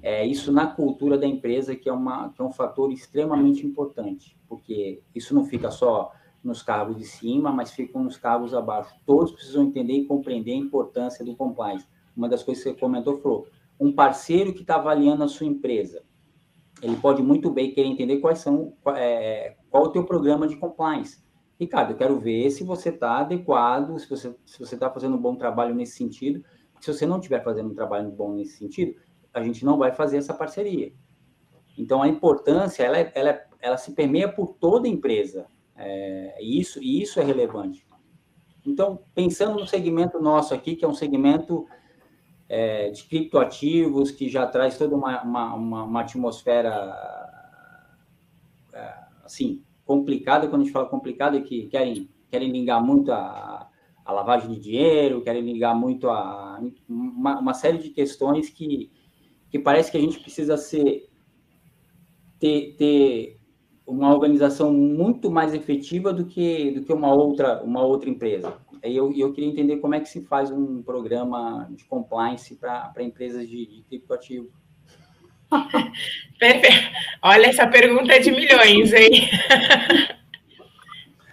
[0.02, 4.36] é, isso na cultura da empresa, que é, uma, que é um fator extremamente importante,
[4.46, 8.94] porque isso não fica só nos cargos de cima, mas fica nos cargos abaixo.
[9.06, 11.86] Todos precisam entender e compreender a importância do compliance.
[12.14, 13.48] Uma das coisas que você comentou falou,
[13.80, 16.02] um parceiro que está avaliando a sua empresa,
[16.82, 21.23] ele pode muito bem querer entender quais são, é, qual o teu programa de compliance.
[21.58, 25.20] Ricardo, eu quero ver se você está adequado, se você se você está fazendo um
[25.20, 26.44] bom trabalho nesse sentido.
[26.80, 28.94] Se você não estiver fazendo um trabalho bom nesse sentido,
[29.32, 30.92] a gente não vai fazer essa parceria.
[31.76, 35.46] Então, a importância, ela, ela, ela se permeia por toda a empresa.
[35.76, 37.86] É, isso, e isso é relevante.
[38.64, 41.66] Então, pensando no segmento nosso aqui, que é um segmento
[42.48, 46.72] é, de criptoativos, que já traz toda uma, uma, uma, uma atmosfera,
[48.72, 50.48] é, assim, complicada.
[50.48, 53.68] Quando a gente fala complicada, é que querem, querem ligar muito a,
[54.04, 58.90] a lavagem de dinheiro, querem ligar muito a uma, uma série de questões que
[59.50, 61.08] que parece que a gente precisa ser
[62.40, 63.38] ter, ter
[63.86, 68.58] uma organização muito mais efetiva do que do que uma outra uma outra empresa.
[68.82, 72.92] E eu, eu queria entender como é que se faz um programa de compliance para
[73.00, 74.50] empresas de, de criptoativo.
[76.38, 76.90] Perfeito.
[77.22, 79.28] Olha, essa pergunta é de milhões, hein?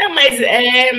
[0.02, 0.92] É, mas é,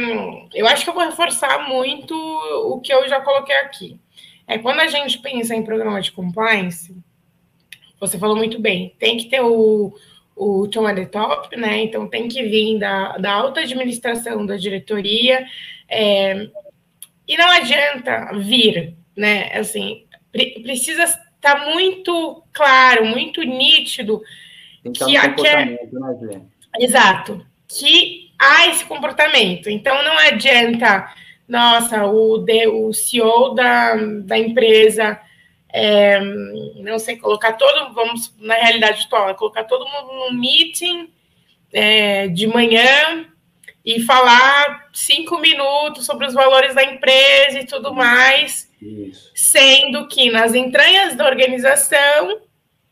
[0.54, 3.98] eu acho que eu vou reforçar muito o que eu já coloquei aqui.
[4.46, 6.96] É quando a gente pensa em programa de compliance,
[7.98, 9.92] você falou muito bem, tem que ter o,
[10.36, 11.82] o tom at the top, né?
[11.82, 15.46] Então tem que vir da, da alta administração, da diretoria,
[15.88, 16.48] é,
[17.26, 19.50] e não adianta vir, né?
[19.54, 21.06] Assim, pre precisa
[21.42, 24.22] tá muito claro, muito nítido
[24.94, 25.78] que aquele...
[25.92, 26.40] Né,
[26.78, 29.68] Exato, que há esse comportamento.
[29.68, 31.12] Então não adianta,
[31.46, 35.20] nossa, o, de, o CEO da, da empresa
[35.72, 41.08] é, não sei, colocar todo, vamos, na realidade atual, é colocar todo mundo num meeting
[41.72, 43.26] é, de manhã
[43.84, 49.30] e falar cinco minutos sobre os valores da empresa e tudo mais, Isso.
[49.32, 52.40] sendo que nas entranhas da organização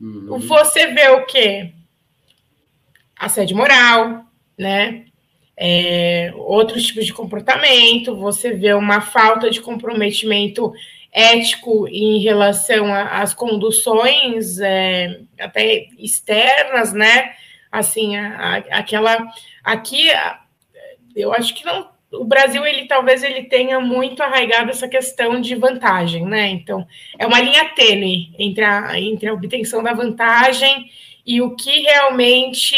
[0.01, 0.39] uhum.
[0.39, 1.73] você vê o quê?
[3.17, 4.25] Assédio moral,
[4.57, 5.07] né?
[5.57, 10.73] É, outros tipos de comportamento, você vê uma falta de comprometimento
[11.13, 17.35] ético em relação às conduções é, até externas, né?
[17.71, 19.29] Assim, a, a, aquela
[19.63, 20.09] aqui,
[21.15, 21.91] eu acho que não.
[22.13, 26.49] O Brasil, ele talvez ele tenha muito arraigado essa questão de vantagem, né?
[26.49, 26.87] Então,
[27.19, 30.91] é uma linha tênue entre a, entre a obtenção da vantagem
[31.25, 32.75] e o que realmente,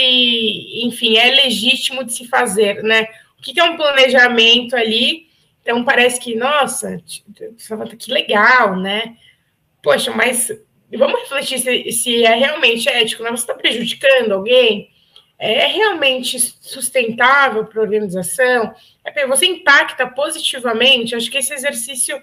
[0.84, 3.06] enfim, é legítimo de se fazer, né?
[3.38, 7.00] O que é um planejamento ali então parece que, nossa,
[7.98, 9.16] que legal, né?
[9.80, 10.48] Poxa, mas
[10.92, 13.30] vamos refletir se, se é realmente ético, né?
[13.30, 14.90] Você está prejudicando alguém?
[15.44, 18.72] É realmente sustentável para a organização?
[19.04, 21.16] É, você impacta positivamente?
[21.16, 22.16] Acho que esse exercício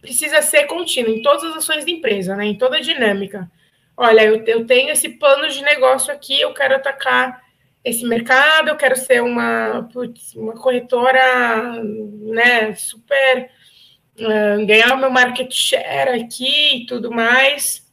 [0.00, 2.46] precisa ser contínuo em todas as ações da empresa, né?
[2.46, 3.50] Em toda a dinâmica.
[3.94, 7.38] Olha, eu, eu tenho esse plano de negócio aqui, eu quero atacar
[7.84, 13.50] esse mercado, eu quero ser uma, putz, uma corretora, né, super,
[14.20, 17.86] uh, ganhar o meu market share aqui e tudo mais,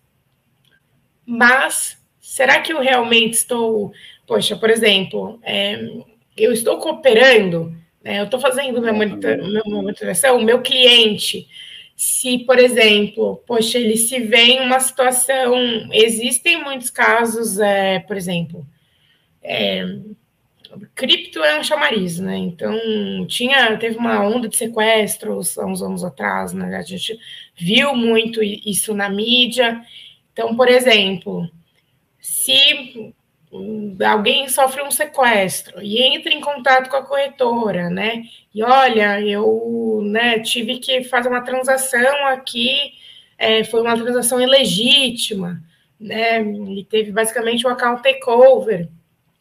[1.25, 3.91] mas será que eu realmente estou,
[4.31, 5.77] poxa, por exemplo, é,
[6.37, 11.49] eu estou cooperando, né, eu estou fazendo minha monitoração, o meu cliente,
[11.97, 15.53] se, por exemplo, poxa, ele se vê em uma situação,
[15.91, 18.65] existem muitos casos, é, por exemplo,
[19.43, 19.97] é,
[20.95, 22.37] cripto é um chamariz, né?
[22.37, 22.73] Então,
[23.27, 26.73] tinha, teve uma onda de sequestros há uns anos atrás, né?
[26.77, 27.19] A gente
[27.53, 29.81] viu muito isso na mídia.
[30.31, 31.51] Então, por exemplo,
[32.17, 33.13] se
[34.05, 38.23] alguém sofre um sequestro e entra em contato com a corretora, né?
[38.53, 42.93] E olha, eu né, tive que fazer uma transação aqui,
[43.37, 45.61] é, foi uma transação ilegítima,
[45.99, 46.41] né?
[46.41, 48.87] E teve basicamente um account takeover.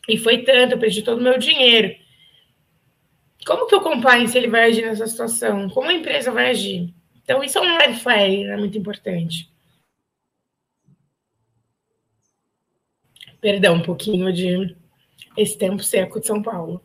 [0.08, 1.94] E foi tanto, eu perdi todo o meu dinheiro.
[3.46, 5.68] Como que o compliance ele vai agir nessa situação?
[5.70, 6.92] Como a empresa vai agir?
[7.22, 9.49] Então, isso é um red flag, é muito importante.
[13.40, 14.76] Perdão, um pouquinho de
[15.37, 16.83] esse tempo seco de São Paulo.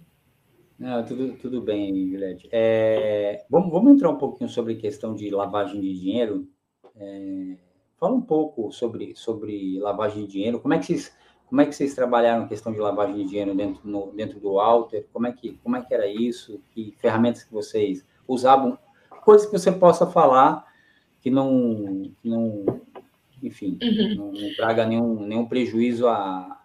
[0.78, 2.50] Não, tudo, tudo bem, Juliette.
[2.52, 6.48] É, vamos, vamos entrar um pouquinho sobre questão de lavagem de dinheiro.
[6.96, 7.58] É,
[7.98, 10.60] fala um pouco sobre, sobre lavagem de dinheiro.
[10.60, 11.15] Como é que vocês,
[11.46, 14.60] como é que vocês trabalharam a questão de lavagem de dinheiro dentro, no, dentro do
[14.60, 15.08] Alter?
[15.13, 16.62] Como é, que, como é que era isso?
[16.72, 18.78] Que ferramentas que vocês usavam?
[19.24, 20.65] Coisas que você possa falar
[21.22, 22.65] que não, que não
[23.41, 24.15] enfim, uhum.
[24.15, 26.60] não, não, traga nenhum, nenhum prejuízo à,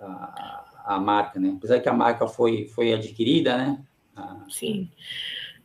[0.00, 1.54] à, à, marca, né?
[1.56, 3.78] Apesar que a marca foi, foi adquirida, né?
[4.48, 4.90] Sim.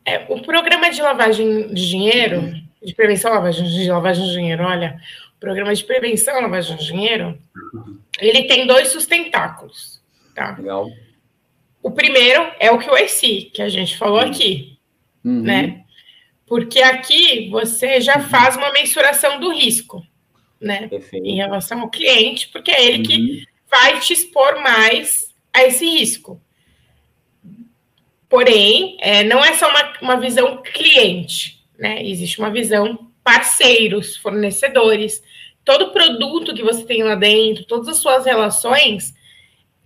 [0.04, 5.00] É, o programa de lavagem de dinheiro, de prevenção lavagem de lavagem de dinheiro, olha,
[5.36, 7.38] o programa de prevenção lavagem de dinheiro,
[7.74, 7.98] uhum.
[8.18, 10.02] ele tem dois sustentáculos,
[10.34, 10.56] tá?
[10.56, 10.88] Legal.
[11.82, 14.30] O primeiro é o que o IC, que a gente falou uhum.
[14.30, 14.78] aqui,
[15.24, 15.42] uhum.
[15.42, 15.84] né?
[16.46, 18.28] Porque aqui você já uhum.
[18.28, 20.02] faz uma mensuração do risco
[20.60, 20.88] né?
[20.88, 21.26] Perfeito.
[21.26, 23.04] Em relação ao cliente, porque é ele uhum.
[23.04, 26.40] que vai te expor mais a esse risco.
[28.28, 32.04] Porém, é, não é só uma, uma visão cliente, né?
[32.04, 35.22] Existe uma visão parceiros, fornecedores,
[35.64, 39.14] todo produto que você tem lá dentro, todas as suas relações,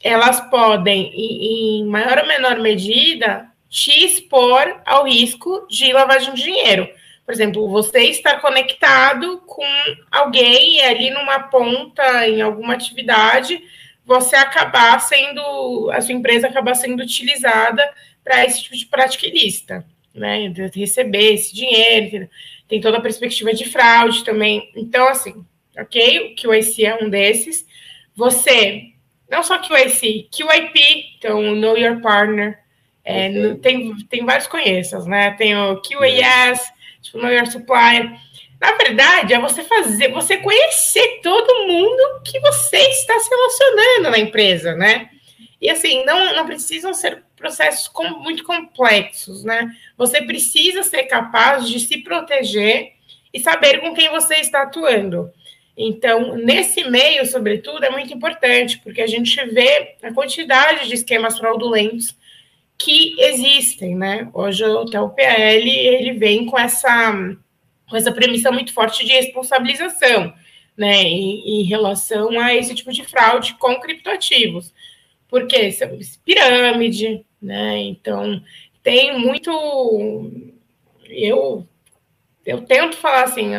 [0.00, 6.88] elas podem, em maior ou menor medida, te expor ao risco de lavagem de dinheiro.
[7.24, 9.64] Por exemplo, você está conectado com
[10.10, 13.62] alguém ali numa ponta, em alguma atividade,
[14.04, 17.82] você acabar sendo, a sua empresa acabar sendo utilizada
[18.24, 20.48] para esse tipo de prática ilícita, né?
[20.48, 22.28] De receber esse dinheiro,
[22.68, 24.70] tem toda a perspectiva de fraude também.
[24.76, 25.44] Então, assim,
[25.78, 27.66] ok, o QIC é um desses.
[28.14, 28.92] Você,
[29.30, 32.61] não só QIC, QIP, então Know Your Partner,
[33.04, 33.54] é, okay.
[33.56, 35.32] tem, tem vários conheças, né?
[35.32, 36.60] Tem o QAS,
[37.00, 38.12] tipo, know your supplier.
[38.60, 44.18] Na verdade, é você fazer, você conhecer todo mundo que você está se relacionando na
[44.18, 45.10] empresa, né?
[45.60, 49.70] E assim, não, não precisam ser processos com, muito complexos, né?
[49.96, 52.92] Você precisa ser capaz de se proteger
[53.34, 55.30] e saber com quem você está atuando.
[55.76, 61.38] Então, nesse meio, sobretudo, é muito importante, porque a gente vê a quantidade de esquemas
[61.38, 62.14] fraudulentos
[62.82, 64.28] que existem, né?
[64.34, 67.12] Hoje até o PL ele vem com essa
[67.88, 70.32] com essa premissa muito forte de responsabilização,
[70.76, 74.72] né, em, em relação a esse tipo de fraude com criptoativos,
[75.28, 75.70] porque
[76.24, 77.78] pirâmide, né?
[77.78, 78.42] Então
[78.82, 79.50] tem muito
[81.08, 81.66] eu
[82.44, 83.52] eu tento falar assim,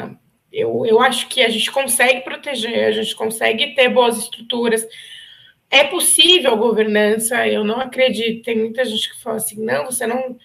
[0.52, 4.86] eu, eu acho que a gente consegue proteger, a gente consegue ter boas estruturas,
[5.74, 8.44] é possível governança, eu não acredito.
[8.44, 10.38] Tem muita gente que fala assim: não, você não,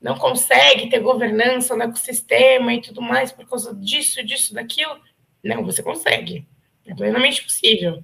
[0.00, 4.96] não consegue ter governança no ecossistema e tudo mais por causa disso, disso, daquilo.
[5.42, 6.46] Não, você consegue.
[6.86, 8.00] É plenamente possível.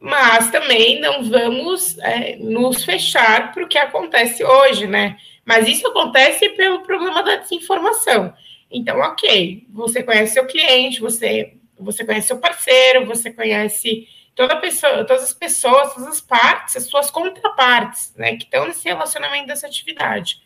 [0.00, 5.18] Mas também não vamos é, nos fechar para o que acontece hoje, né?
[5.44, 8.32] Mas isso acontece pelo problema da desinformação.
[8.70, 14.08] Então, ok, você conhece seu cliente, você, você conhece seu parceiro, você conhece
[14.38, 18.84] toda pessoa, todas as pessoas, todas as partes, as suas contrapartes, né, que estão nesse
[18.84, 20.40] relacionamento dessa atividade.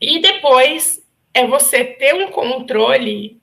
[0.00, 1.00] E depois
[1.32, 3.40] é você ter um controle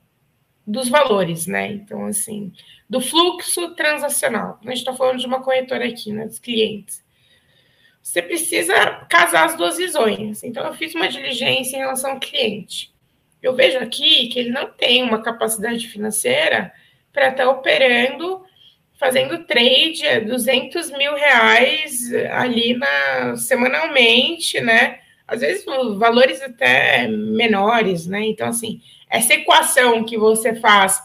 [0.66, 1.66] dos valores, né?
[1.72, 2.52] Então, assim,
[2.88, 4.60] do fluxo transacional.
[4.60, 7.02] A gente está falando de uma corretora aqui, né, dos clientes.
[8.02, 8.74] Você precisa
[9.08, 10.42] casar as duas visões.
[10.42, 12.92] Então, eu fiz uma diligência em relação ao cliente.
[13.42, 16.70] Eu vejo aqui que ele não tem uma capacidade financeira
[17.10, 18.44] para estar tá operando
[19.02, 25.00] fazendo trade a 200 mil reais ali na, semanalmente, né?
[25.26, 25.64] Às vezes
[25.96, 28.24] valores até menores, né?
[28.26, 28.80] Então, assim,
[29.10, 31.02] essa equação que você faz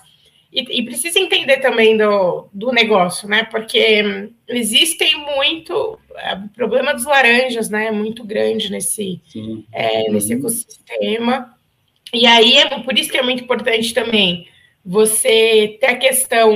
[0.53, 3.43] e, e, precisa entender também do, do negócio, né?
[3.45, 5.97] Porque existem muito.
[6.17, 7.87] É, o problema dos laranjas, né?
[7.87, 9.19] É muito grande nesse,
[9.71, 10.39] é, nesse uhum.
[10.39, 11.51] ecossistema.
[12.13, 14.47] E aí é por isso que é muito importante também
[14.89, 16.55] você ter a questão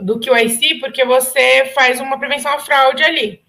[0.00, 3.42] do QIC, porque você faz uma prevenção à fraude ali.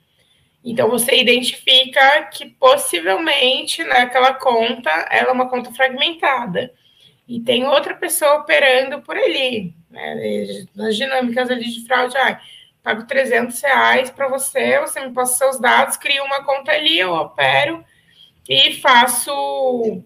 [0.65, 6.73] Então você identifica que possivelmente naquela conta ela é uma conta fragmentada
[7.27, 9.75] e tem outra pessoa operando por ali.
[9.91, 10.65] Né?
[10.73, 12.41] Nas dinâmicas ali de fraude, ah,
[12.81, 17.13] pago 300 reais para você, você me passa seus dados, cria uma conta ali, eu
[17.13, 17.86] opero
[18.49, 20.01] e faço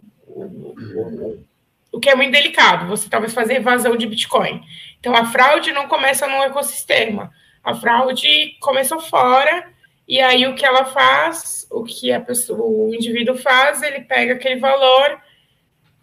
[1.98, 4.62] o, que é muito delicado, você talvez fazer evasão de Bitcoin.
[5.00, 7.32] Então, a fraude não começa no ecossistema,
[7.64, 9.68] a fraude começou fora,
[10.08, 14.34] e aí o que ela faz, o que a pessoa, o indivíduo faz, ele pega
[14.34, 15.22] aquele valor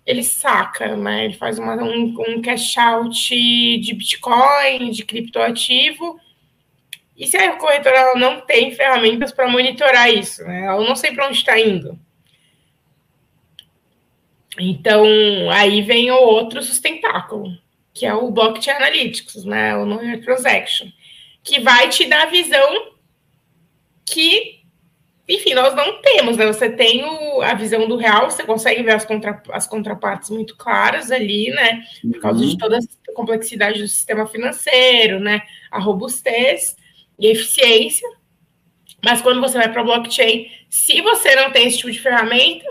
[0.07, 1.25] ele saca, né?
[1.25, 3.19] Ele faz uma, um, um cash out
[3.81, 6.21] de Bitcoin, de criptoativo.
[7.17, 10.67] E se a corretora não tem ferramentas para monitorar isso, né?
[10.67, 11.99] Ela não sei para onde está indo.
[14.59, 15.05] Então,
[15.51, 17.51] aí vem o outro sustentáculo,
[17.93, 19.77] que é o Blockchain Analytics, né?
[19.77, 20.89] O Non Transaction,
[21.43, 22.93] que vai te dar a visão
[24.05, 24.65] que
[25.27, 26.47] enfim, nós não temos, né?
[26.47, 30.55] Você tem o, a visão do real, você consegue ver as, contra, as contrapartes muito
[30.55, 31.83] claras ali, né?
[32.03, 32.49] Por causa uhum.
[32.49, 35.41] de toda a complexidade do sistema financeiro, né?
[35.71, 36.77] A robustez
[37.19, 38.07] e a eficiência.
[39.03, 42.67] Mas quando você vai para blockchain, se você não tem esse tipo de ferramenta,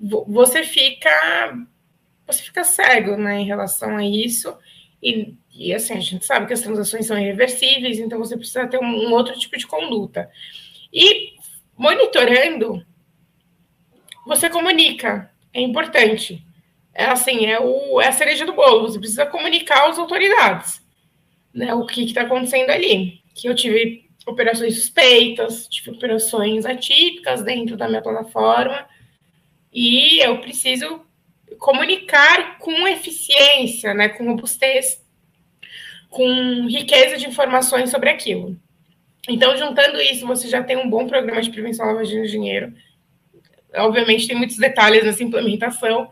[0.00, 1.10] você fica
[2.26, 4.54] você fica cego, né, em relação a isso.
[5.02, 8.78] E, e assim, a gente sabe que as transações são irreversíveis, então você precisa ter
[8.78, 10.30] um, um outro tipo de conduta.
[10.92, 11.32] E
[11.76, 12.84] monitorando,
[14.26, 16.44] você comunica, é importante.
[16.92, 20.82] É assim, é, o, é a cereja do bolo, você precisa comunicar às autoridades
[21.52, 23.20] né, o que está acontecendo ali.
[23.34, 28.86] Que eu tive operações suspeitas, tive operações atípicas dentro da minha plataforma,
[29.72, 31.04] e eu preciso
[31.58, 35.04] comunicar com eficiência, né, com robustez,
[36.08, 38.58] com riqueza de informações sobre aquilo.
[39.28, 42.72] Então, juntando isso, você já tem um bom programa de prevenção à lavagem de dinheiro.
[43.74, 46.10] Obviamente, tem muitos detalhes nessa implementação,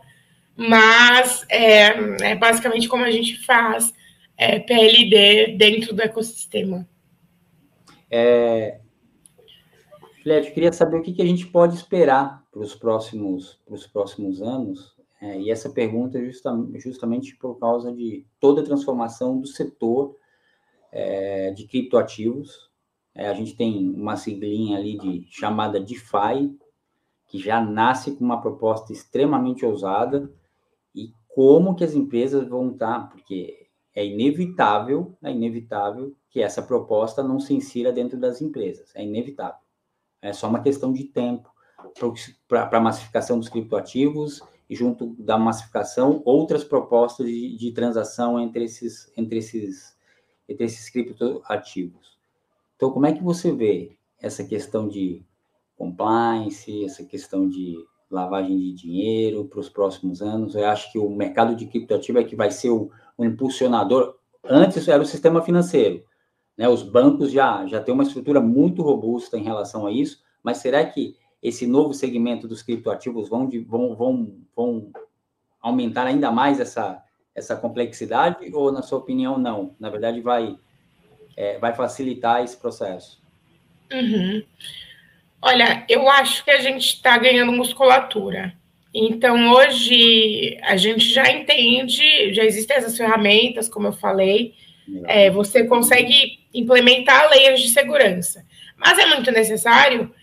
[0.55, 3.93] mas é, é basicamente como a gente faz
[4.37, 6.87] é, PLD dentro do ecossistema.
[8.09, 8.79] É,
[10.27, 13.57] Juliette, queria saber o que, que a gente pode esperar para os próximos,
[13.93, 19.39] próximos anos, é, e essa pergunta é justa, justamente por causa de toda a transformação
[19.39, 20.17] do setor
[20.91, 22.69] é, de criptoativos,
[23.15, 26.53] é, a gente tem uma siglinha ali de chamada DeFi,
[27.27, 30.29] que já nasce com uma proposta extremamente ousada,
[30.93, 37.23] e como que as empresas vão estar, porque é inevitável, é inevitável que essa proposta
[37.23, 39.66] não se insira dentro das empresas, é inevitável.
[40.21, 41.49] É só uma questão de tempo
[42.47, 48.65] para a massificação dos criptoativos e junto da massificação outras propostas de, de transação entre
[48.65, 49.95] esses entre esses
[50.47, 52.17] entre esses criptoativos.
[52.75, 55.23] Então, como é que você vê essa questão de
[55.77, 60.55] compliance, essa questão de lavagem de dinheiro para os próximos anos?
[60.55, 64.15] Eu acho que o mercado de criptoativo é que vai ser o, o impulsionador.
[64.43, 66.03] Antes era o sistema financeiro,
[66.57, 66.67] né?
[66.67, 70.85] Os bancos já já têm uma estrutura muito robusta em relação a isso, mas será
[70.85, 74.91] que esse novo segmento dos criptoativos vão, de, vão, vão, vão
[75.61, 77.03] aumentar ainda mais essa,
[77.35, 79.75] essa complexidade ou, na sua opinião, não?
[79.79, 80.57] Na verdade, vai
[81.37, 83.21] é, vai facilitar esse processo?
[83.93, 84.43] Uhum.
[85.39, 88.53] Olha, eu acho que a gente está ganhando musculatura.
[88.91, 94.55] Então, hoje, a gente já entende, já existem essas ferramentas, como eu falei,
[95.05, 98.45] é, você consegue implementar layers de segurança.
[98.75, 100.13] Mas é muito necessário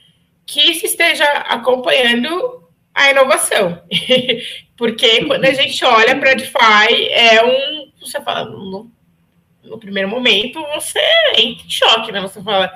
[0.46, 2.62] que se esteja acompanhando
[2.94, 3.82] a inovação.
[4.76, 7.90] Porque quando a gente olha para DeFi, é um.
[8.00, 8.90] Você fala, não
[9.64, 11.00] no primeiro momento, você
[11.38, 12.20] entra em choque, né?
[12.20, 12.72] Você fala,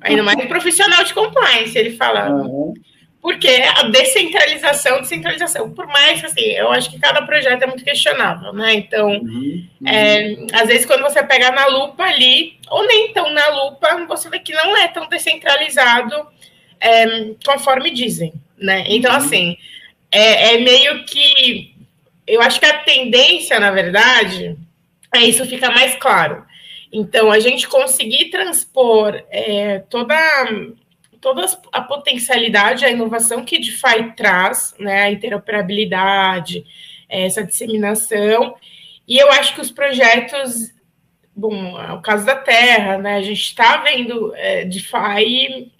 [0.00, 2.30] ainda mais profissional de compliance, ele fala.
[2.30, 2.74] Uhum.
[3.22, 8.52] Porque a descentralização, descentralização, por mais assim, eu acho que cada projeto é muito questionável,
[8.52, 8.74] né?
[8.74, 9.64] Então, uhum.
[9.86, 14.28] É, às vezes, quando você pega na lupa ali, ou nem tão na lupa, você
[14.28, 16.26] vê que não é tão descentralizado
[16.80, 18.84] é, conforme dizem, né?
[18.88, 19.18] Então, uhum.
[19.18, 19.56] assim,
[20.10, 21.76] é, é meio que.
[22.26, 24.56] Eu acho que a tendência, na verdade,
[25.14, 26.44] é, isso fica mais claro.
[26.92, 30.14] Então, a gente conseguir transpor é, toda,
[31.22, 36.64] toda a potencialidade, a inovação que DeFi traz, né, a interoperabilidade,
[37.08, 38.56] essa disseminação,
[39.06, 40.74] e eu acho que os projetos,
[41.34, 45.70] bom, é o caso da Terra, né, a gente está vendo é, DeFi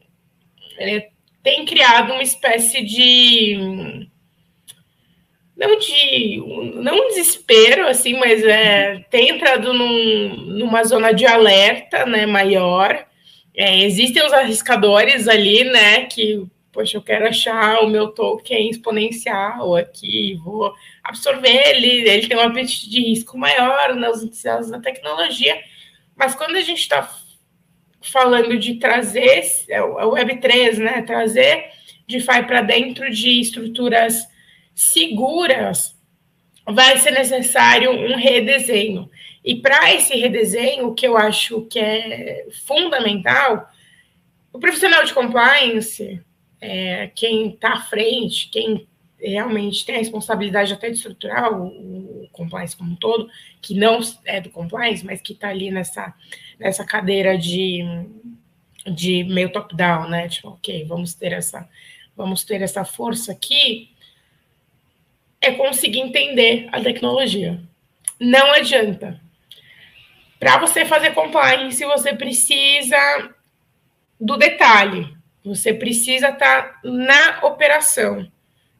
[0.78, 1.08] é,
[1.42, 4.08] tem criado uma espécie de
[5.56, 6.42] não de
[6.74, 13.06] não um desespero assim, mas é, tem entrado num, numa zona de alerta, né, maior.
[13.54, 19.76] É, existem os arriscadores ali, né, que poxa, eu quero achar o meu token exponencial
[19.76, 20.72] aqui, vou
[21.04, 25.60] absorver ele, ele tem um apetite de risco maior nas entidades da tecnologia,
[26.16, 27.14] mas quando a gente está
[28.00, 31.70] falando de trazer é o é Web3, né, trazer
[32.08, 34.26] DeFi para dentro de estruturas
[34.74, 35.94] seguras,
[36.66, 39.10] vai ser necessário um redesenho.
[39.44, 43.68] E para esse redesenho, o que eu acho que é fundamental,
[44.52, 46.20] o profissional de compliance,
[46.60, 48.86] é, quem está à frente, quem
[49.18, 53.28] realmente tem a responsabilidade até de estruturar o, o, compliance como um todo,
[53.60, 56.12] que não é do compliance, mas que está ali nessa,
[56.58, 57.82] nessa cadeira de,
[58.86, 60.28] de meio top-down, né?
[60.28, 61.68] Tipo, ok, vamos ter essa,
[62.16, 63.91] vamos ter essa força aqui,
[65.42, 67.60] é conseguir entender a tecnologia.
[68.18, 69.20] Não adianta.
[70.38, 73.34] Para você fazer compliance, você precisa
[74.20, 75.14] do detalhe.
[75.44, 78.30] Você precisa estar tá na operação,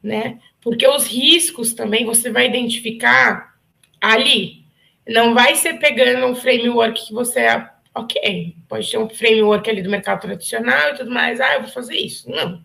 [0.02, 0.38] né?
[0.60, 3.56] Porque os riscos também você vai identificar
[4.00, 4.64] ali.
[5.06, 7.46] Não vai ser pegando um framework que você
[7.94, 11.70] ok, pode ter um framework ali do mercado tradicional e tudo mais, ah, eu vou
[11.70, 12.30] fazer isso.
[12.30, 12.64] Não.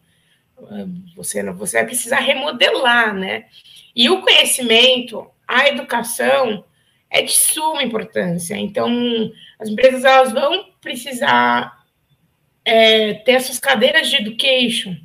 [1.15, 3.45] Você não, você vai precisar remodelar, né?
[3.97, 6.63] E o conhecimento, a educação
[7.09, 8.53] é de suma importância.
[8.55, 8.87] Então,
[9.57, 11.83] as empresas elas vão precisar
[12.63, 14.95] é, ter essas cadeiras de education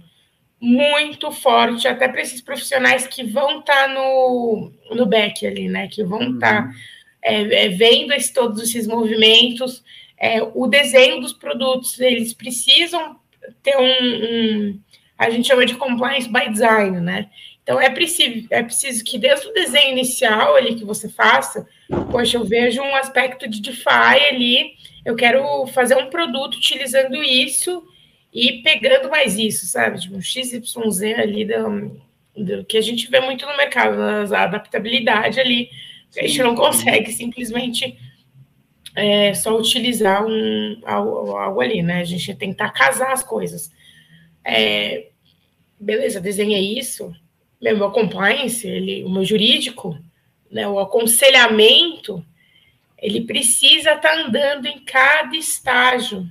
[0.60, 5.88] muito forte, até para esses profissionais que vão estar tá no, no back ali, né?
[5.88, 6.74] Que vão estar tá, uhum.
[7.22, 9.82] é, é, vendo esse, todos esses movimentos,
[10.18, 13.16] é, o desenho dos produtos, eles precisam
[13.62, 14.80] ter um, um,
[15.26, 17.28] a gente chama de compliance by design, né?
[17.62, 21.66] Então, é preciso, é preciso que desde o desenho inicial ali que você faça,
[22.10, 24.72] poxa, eu vejo um aspecto de DeFi ali,
[25.04, 27.84] eu quero fazer um produto utilizando isso
[28.32, 30.00] e pegando mais isso, sabe?
[30.00, 32.00] Tipo, um XYZ ali do,
[32.36, 35.70] do que a gente vê muito no mercado, a adaptabilidade ali.
[36.18, 37.96] A gente não consegue simplesmente
[38.96, 42.00] é, só utilizar um, algo, algo, ali, né?
[42.00, 43.70] A gente tem que tentar casar as coisas.
[44.44, 45.11] É,
[45.82, 47.14] beleza, desenhei isso,
[47.60, 49.98] meu compliance, ele, o meu jurídico,
[50.50, 52.24] né, o aconselhamento,
[52.98, 56.26] ele precisa estar tá andando em cada estágio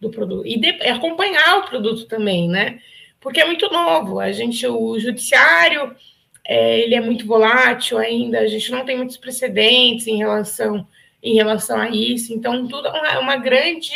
[0.00, 2.80] do produto e de, acompanhar o produto também, né?
[3.20, 4.18] Porque é muito novo.
[4.18, 5.94] A gente, o judiciário,
[6.44, 8.40] é, ele é muito volátil ainda.
[8.40, 10.86] A gente não tem muitos precedentes em relação
[11.22, 12.34] em relação a isso.
[12.34, 13.92] Então, tudo é uma grande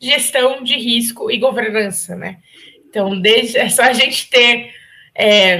[0.00, 2.38] gestão de risco e governança, né?
[2.88, 4.72] Então, desde, é só a gente ter
[5.14, 5.58] é,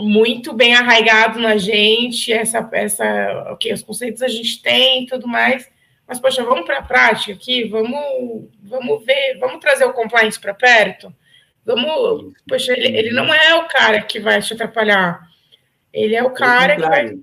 [0.00, 5.28] muito bem arraigado na gente, essa, essa, okay, os conceitos a gente tem e tudo
[5.28, 5.70] mais,
[6.06, 10.54] mas, poxa, vamos para a prática aqui, vamos, vamos ver, vamos trazer o compliance para
[10.54, 11.14] perto,
[11.64, 15.20] vamos, poxa, ele, ele não é o cara que vai te atrapalhar,
[15.92, 17.18] ele é o cara que vai...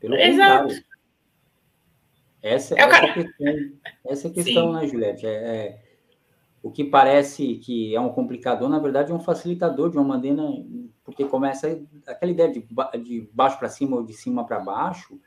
[0.00, 0.74] Pelo Exato.
[2.42, 3.72] Essa, é essa, questão,
[4.04, 4.80] essa a questão, Sim.
[4.80, 5.26] né, Juliette?
[5.26, 5.78] É, é
[6.62, 10.42] o que parece que é um complicador, na verdade, é um facilitador de uma maneira,
[11.04, 12.66] porque começa aquela ideia de,
[13.02, 15.18] de baixo para cima ou de cima para baixo,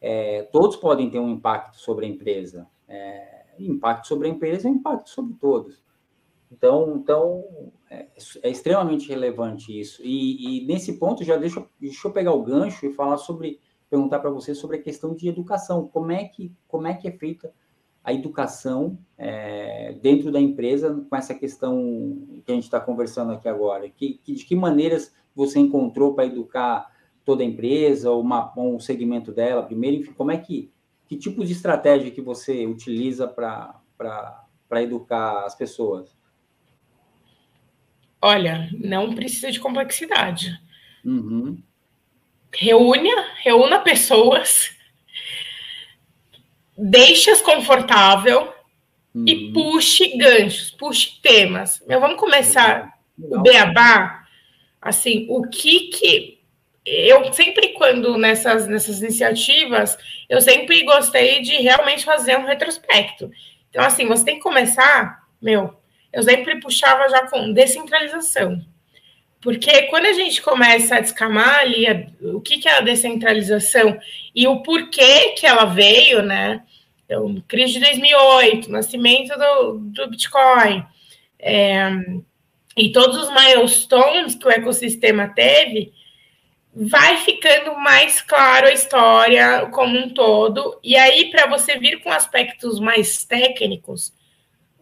[0.00, 2.68] é, todos podem ter um impacto sobre a empresa.
[2.86, 5.84] É, impacto sobre a empresa é impacto sobre todos.
[6.52, 8.06] Então, então é,
[8.42, 10.00] é extremamente relevante isso.
[10.04, 13.60] E, e, nesse ponto, já deixa, deixa eu pegar o gancho e falar sobre,
[13.90, 15.88] perguntar para você sobre a questão de educação.
[15.88, 17.52] Como é que, como é, que é feita
[18.06, 23.48] a educação é, dentro da empresa com essa questão que a gente está conversando aqui
[23.48, 23.90] agora?
[23.90, 26.86] Que, que, de que maneiras você encontrou para educar
[27.24, 29.96] toda a empresa, ou uma, um segmento dela primeiro?
[29.96, 30.70] Enfim, como é que,
[31.08, 33.74] que tipo de estratégia que você utiliza para
[34.76, 36.16] educar as pessoas?
[38.22, 40.56] Olha, não precisa de complexidade.
[41.04, 41.60] Uhum.
[42.54, 44.75] Reúna, reúna pessoas
[46.76, 48.52] deixe-as confortável
[49.14, 49.24] uhum.
[49.26, 51.82] e puxe ganchos, puxe temas.
[51.86, 54.24] Meu, vamos começar o beabá.
[54.80, 56.36] Assim, o que que
[56.84, 59.98] eu sempre, quando nessas, nessas iniciativas,
[60.28, 63.30] eu sempre gostei de realmente fazer um retrospecto.
[63.68, 65.76] Então, assim, você tem que começar, meu,
[66.12, 68.64] eu sempre puxava já com descentralização.
[69.46, 73.96] Porque quando a gente começa a descamar ali a, o que, que é a descentralização
[74.34, 76.64] e o porquê que ela veio, né?
[77.04, 80.84] Então, crise de 2008, nascimento do, do Bitcoin,
[81.38, 81.88] é,
[82.76, 85.92] e todos os milestones que o ecossistema teve,
[86.74, 90.80] vai ficando mais claro a história como um todo.
[90.82, 94.12] E aí, para você vir com aspectos mais técnicos,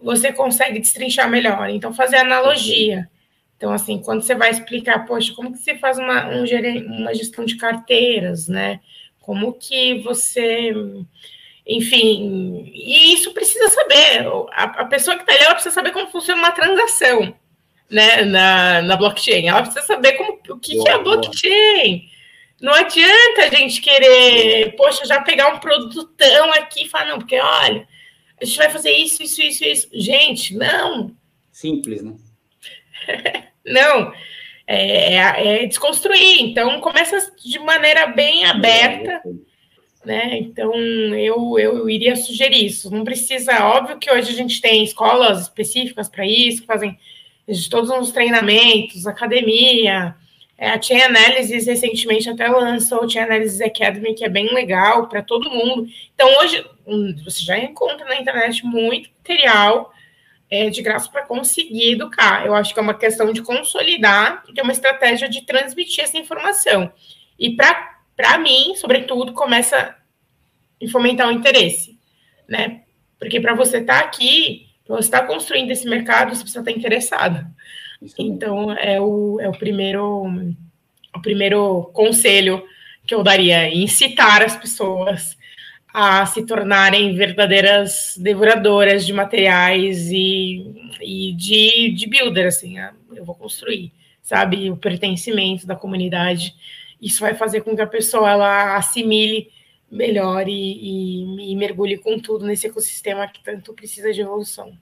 [0.00, 1.68] você consegue destrinchar melhor.
[1.68, 3.10] Então, fazer analogia.
[3.56, 6.44] Então, assim, quando você vai explicar, poxa, como que você faz uma, um,
[7.00, 8.80] uma gestão de carteiras, né?
[9.20, 10.72] Como que você
[11.66, 14.26] enfim, e isso precisa saber.
[14.52, 17.34] A, a pessoa que está ali, ela precisa saber como funciona uma transação
[17.90, 19.48] né, na, na blockchain.
[19.48, 21.98] Ela precisa saber como, o que, boa, que é a blockchain.
[21.98, 22.14] Boa.
[22.60, 27.38] Não adianta a gente querer, poxa, já pegar um produtão aqui e falar, não, porque
[27.38, 27.86] olha,
[28.40, 29.88] a gente vai fazer isso, isso, isso, isso.
[29.92, 31.14] Gente, não.
[31.50, 32.14] Simples, né?
[33.64, 34.12] não.
[34.66, 36.40] É, é, é, desconstruir.
[36.40, 39.22] Então, começa de maneira bem aberta.
[40.04, 40.38] Né?
[40.38, 40.74] Então,
[41.14, 42.90] eu, eu iria sugerir isso.
[42.90, 46.98] Não precisa, óbvio que hoje a gente tem escolas específicas para isso, que fazem
[47.70, 50.14] todos os treinamentos, academia.
[50.56, 55.08] É, a Chain Analysis recentemente até lançou o Chain Analysis Academy, que é bem legal
[55.08, 55.86] para todo mundo.
[56.14, 59.93] Então, hoje, hum, você já encontra na internet muito material
[60.50, 62.46] é, de graça para conseguir educar.
[62.46, 66.18] Eu acho que é uma questão de consolidar e ter uma estratégia de transmitir essa
[66.18, 66.92] informação.
[67.38, 69.96] E para mim, sobretudo, começa
[70.80, 71.98] em fomentar o interesse,
[72.48, 72.82] né?
[73.18, 76.60] Porque para você estar tá aqui, para você estar tá construindo esse mercado, você precisa
[76.60, 77.46] estar tá interessado.
[78.18, 80.26] Então, é o, é o primeiro
[81.14, 82.62] o primeiro conselho
[83.06, 85.36] que eu daria, incitar as pessoas
[85.96, 92.74] a se tornarem verdadeiras devoradoras de materiais e, e de, de builder, assim,
[93.14, 96.52] eu vou construir, sabe, o pertencimento da comunidade.
[97.00, 99.48] Isso vai fazer com que a pessoa ela assimile
[99.88, 104.76] melhor e, e, e mergulhe com tudo nesse ecossistema que tanto precisa de evolução.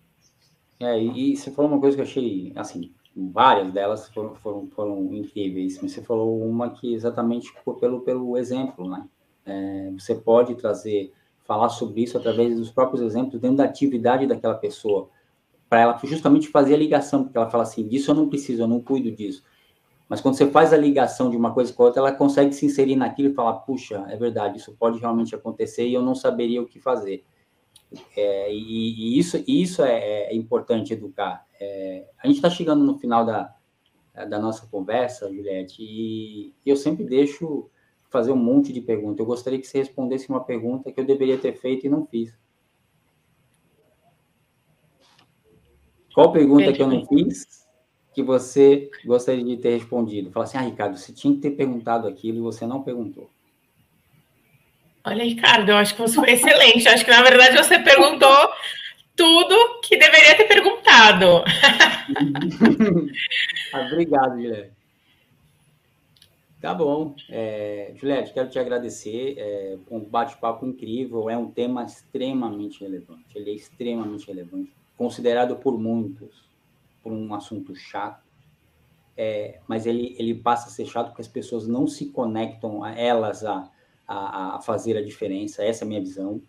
[0.80, 5.14] É, e, você falou uma coisa que eu achei, assim, várias delas foram, foram, foram
[5.14, 9.06] incríveis, mas você falou uma que exatamente pelo, pelo exemplo, né?
[9.44, 11.12] É, você pode trazer,
[11.44, 15.08] falar sobre isso através dos próprios exemplos dentro da atividade daquela pessoa,
[15.68, 18.68] para ela justamente fazer a ligação, porque ela fala assim, disso eu não preciso, eu
[18.68, 19.42] não cuido disso.
[20.08, 22.66] Mas quando você faz a ligação de uma coisa com a outra, ela consegue se
[22.66, 26.60] inserir naquilo e falar, puxa, é verdade, isso pode realmente acontecer e eu não saberia
[26.60, 27.24] o que fazer.
[28.14, 31.46] É, e, e, isso, isso é, é importante educar.
[31.58, 33.54] É, a gente está chegando no final da,
[34.28, 37.70] da nossa conversa, Juliette, e eu sempre deixo
[38.12, 39.18] fazer um monte de perguntas.
[39.18, 42.32] Eu gostaria que você respondesse uma pergunta que eu deveria ter feito e não fiz.
[46.14, 47.66] Qual pergunta que eu não fiz
[48.14, 50.30] que você gostaria de ter respondido?
[50.30, 53.30] Fala assim, ah, Ricardo, você tinha que ter perguntado aquilo e você não perguntou.
[55.04, 56.86] Olha, Ricardo, eu acho que você foi excelente.
[56.86, 58.50] Eu acho que, na verdade, você perguntou
[59.16, 61.42] tudo que deveria ter perguntado.
[63.90, 64.81] Obrigado, Guilherme.
[66.62, 67.16] Tá bom.
[67.28, 69.34] É, Juliette, quero te agradecer.
[69.36, 71.28] É um bate-papo incrível.
[71.28, 73.26] É um tema extremamente relevante.
[73.34, 74.72] Ele é extremamente relevante.
[74.96, 76.48] Considerado por muitos
[77.02, 78.22] por um assunto chato.
[79.16, 82.92] É, mas ele, ele passa a ser chato porque as pessoas não se conectam a
[82.92, 83.68] elas a,
[84.06, 85.64] a, a fazer a diferença.
[85.64, 86.40] Essa é a minha visão.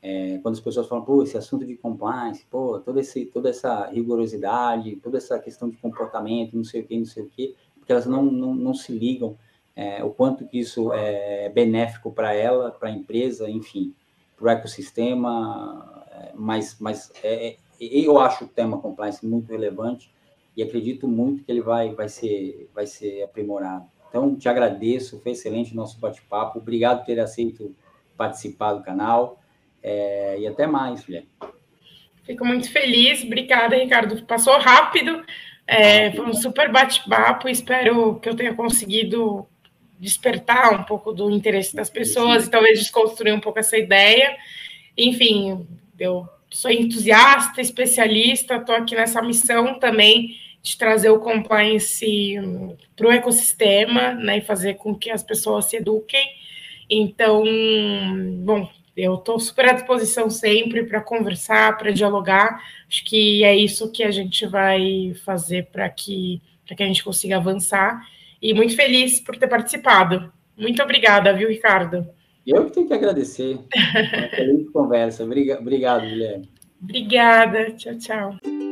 [0.00, 3.88] É, quando as pessoas falam, pô, esse assunto de compliance, pô, todo esse, toda essa
[3.88, 7.90] rigorosidade, toda essa questão de comportamento, não sei o que, não sei o que, porque
[7.90, 9.36] elas não, não, não se ligam
[9.78, 13.94] é, o quanto que isso é benéfico para ela, para a empresa, enfim,
[14.36, 20.12] para o ecossistema, é, mas, mas é, é, eu acho o tema compliance muito relevante
[20.56, 23.86] e acredito muito que ele vai, vai, ser, vai ser aprimorado.
[24.08, 27.72] Então, te agradeço, foi excelente o nosso bate-papo, obrigado por ter aceito
[28.16, 29.38] participar do canal
[29.80, 31.24] é, e até mais, filha.
[32.24, 34.26] Fico muito feliz, obrigada, Ricardo.
[34.26, 35.24] Passou rápido,
[35.68, 37.48] é, foi um super bate-papo.
[37.48, 39.46] Espero que eu tenha conseguido
[39.98, 44.36] despertar um pouco do interesse das pessoas e talvez desconstruir um pouco essa ideia.
[44.96, 45.66] Enfim,
[45.98, 52.34] eu sou entusiasta, especialista, estou aqui nessa missão também de trazer o compliance
[52.96, 56.28] para o ecossistema, né, e fazer com que as pessoas se eduquem.
[56.90, 57.44] Então,
[58.44, 62.62] bom, eu estou super à disposição sempre para conversar, para dialogar.
[62.88, 67.36] Acho que é isso que a gente vai fazer para que, que a gente consiga
[67.36, 68.00] avançar
[68.40, 70.32] e muito feliz por ter participado.
[70.56, 72.06] Muito obrigada, viu, Ricardo?
[72.46, 73.58] Eu que tenho que agradecer.
[74.16, 75.24] Uma feliz conversa.
[75.24, 76.48] Obrigado, Guilherme.
[76.80, 77.72] Obrigada.
[77.72, 78.67] Tchau, tchau.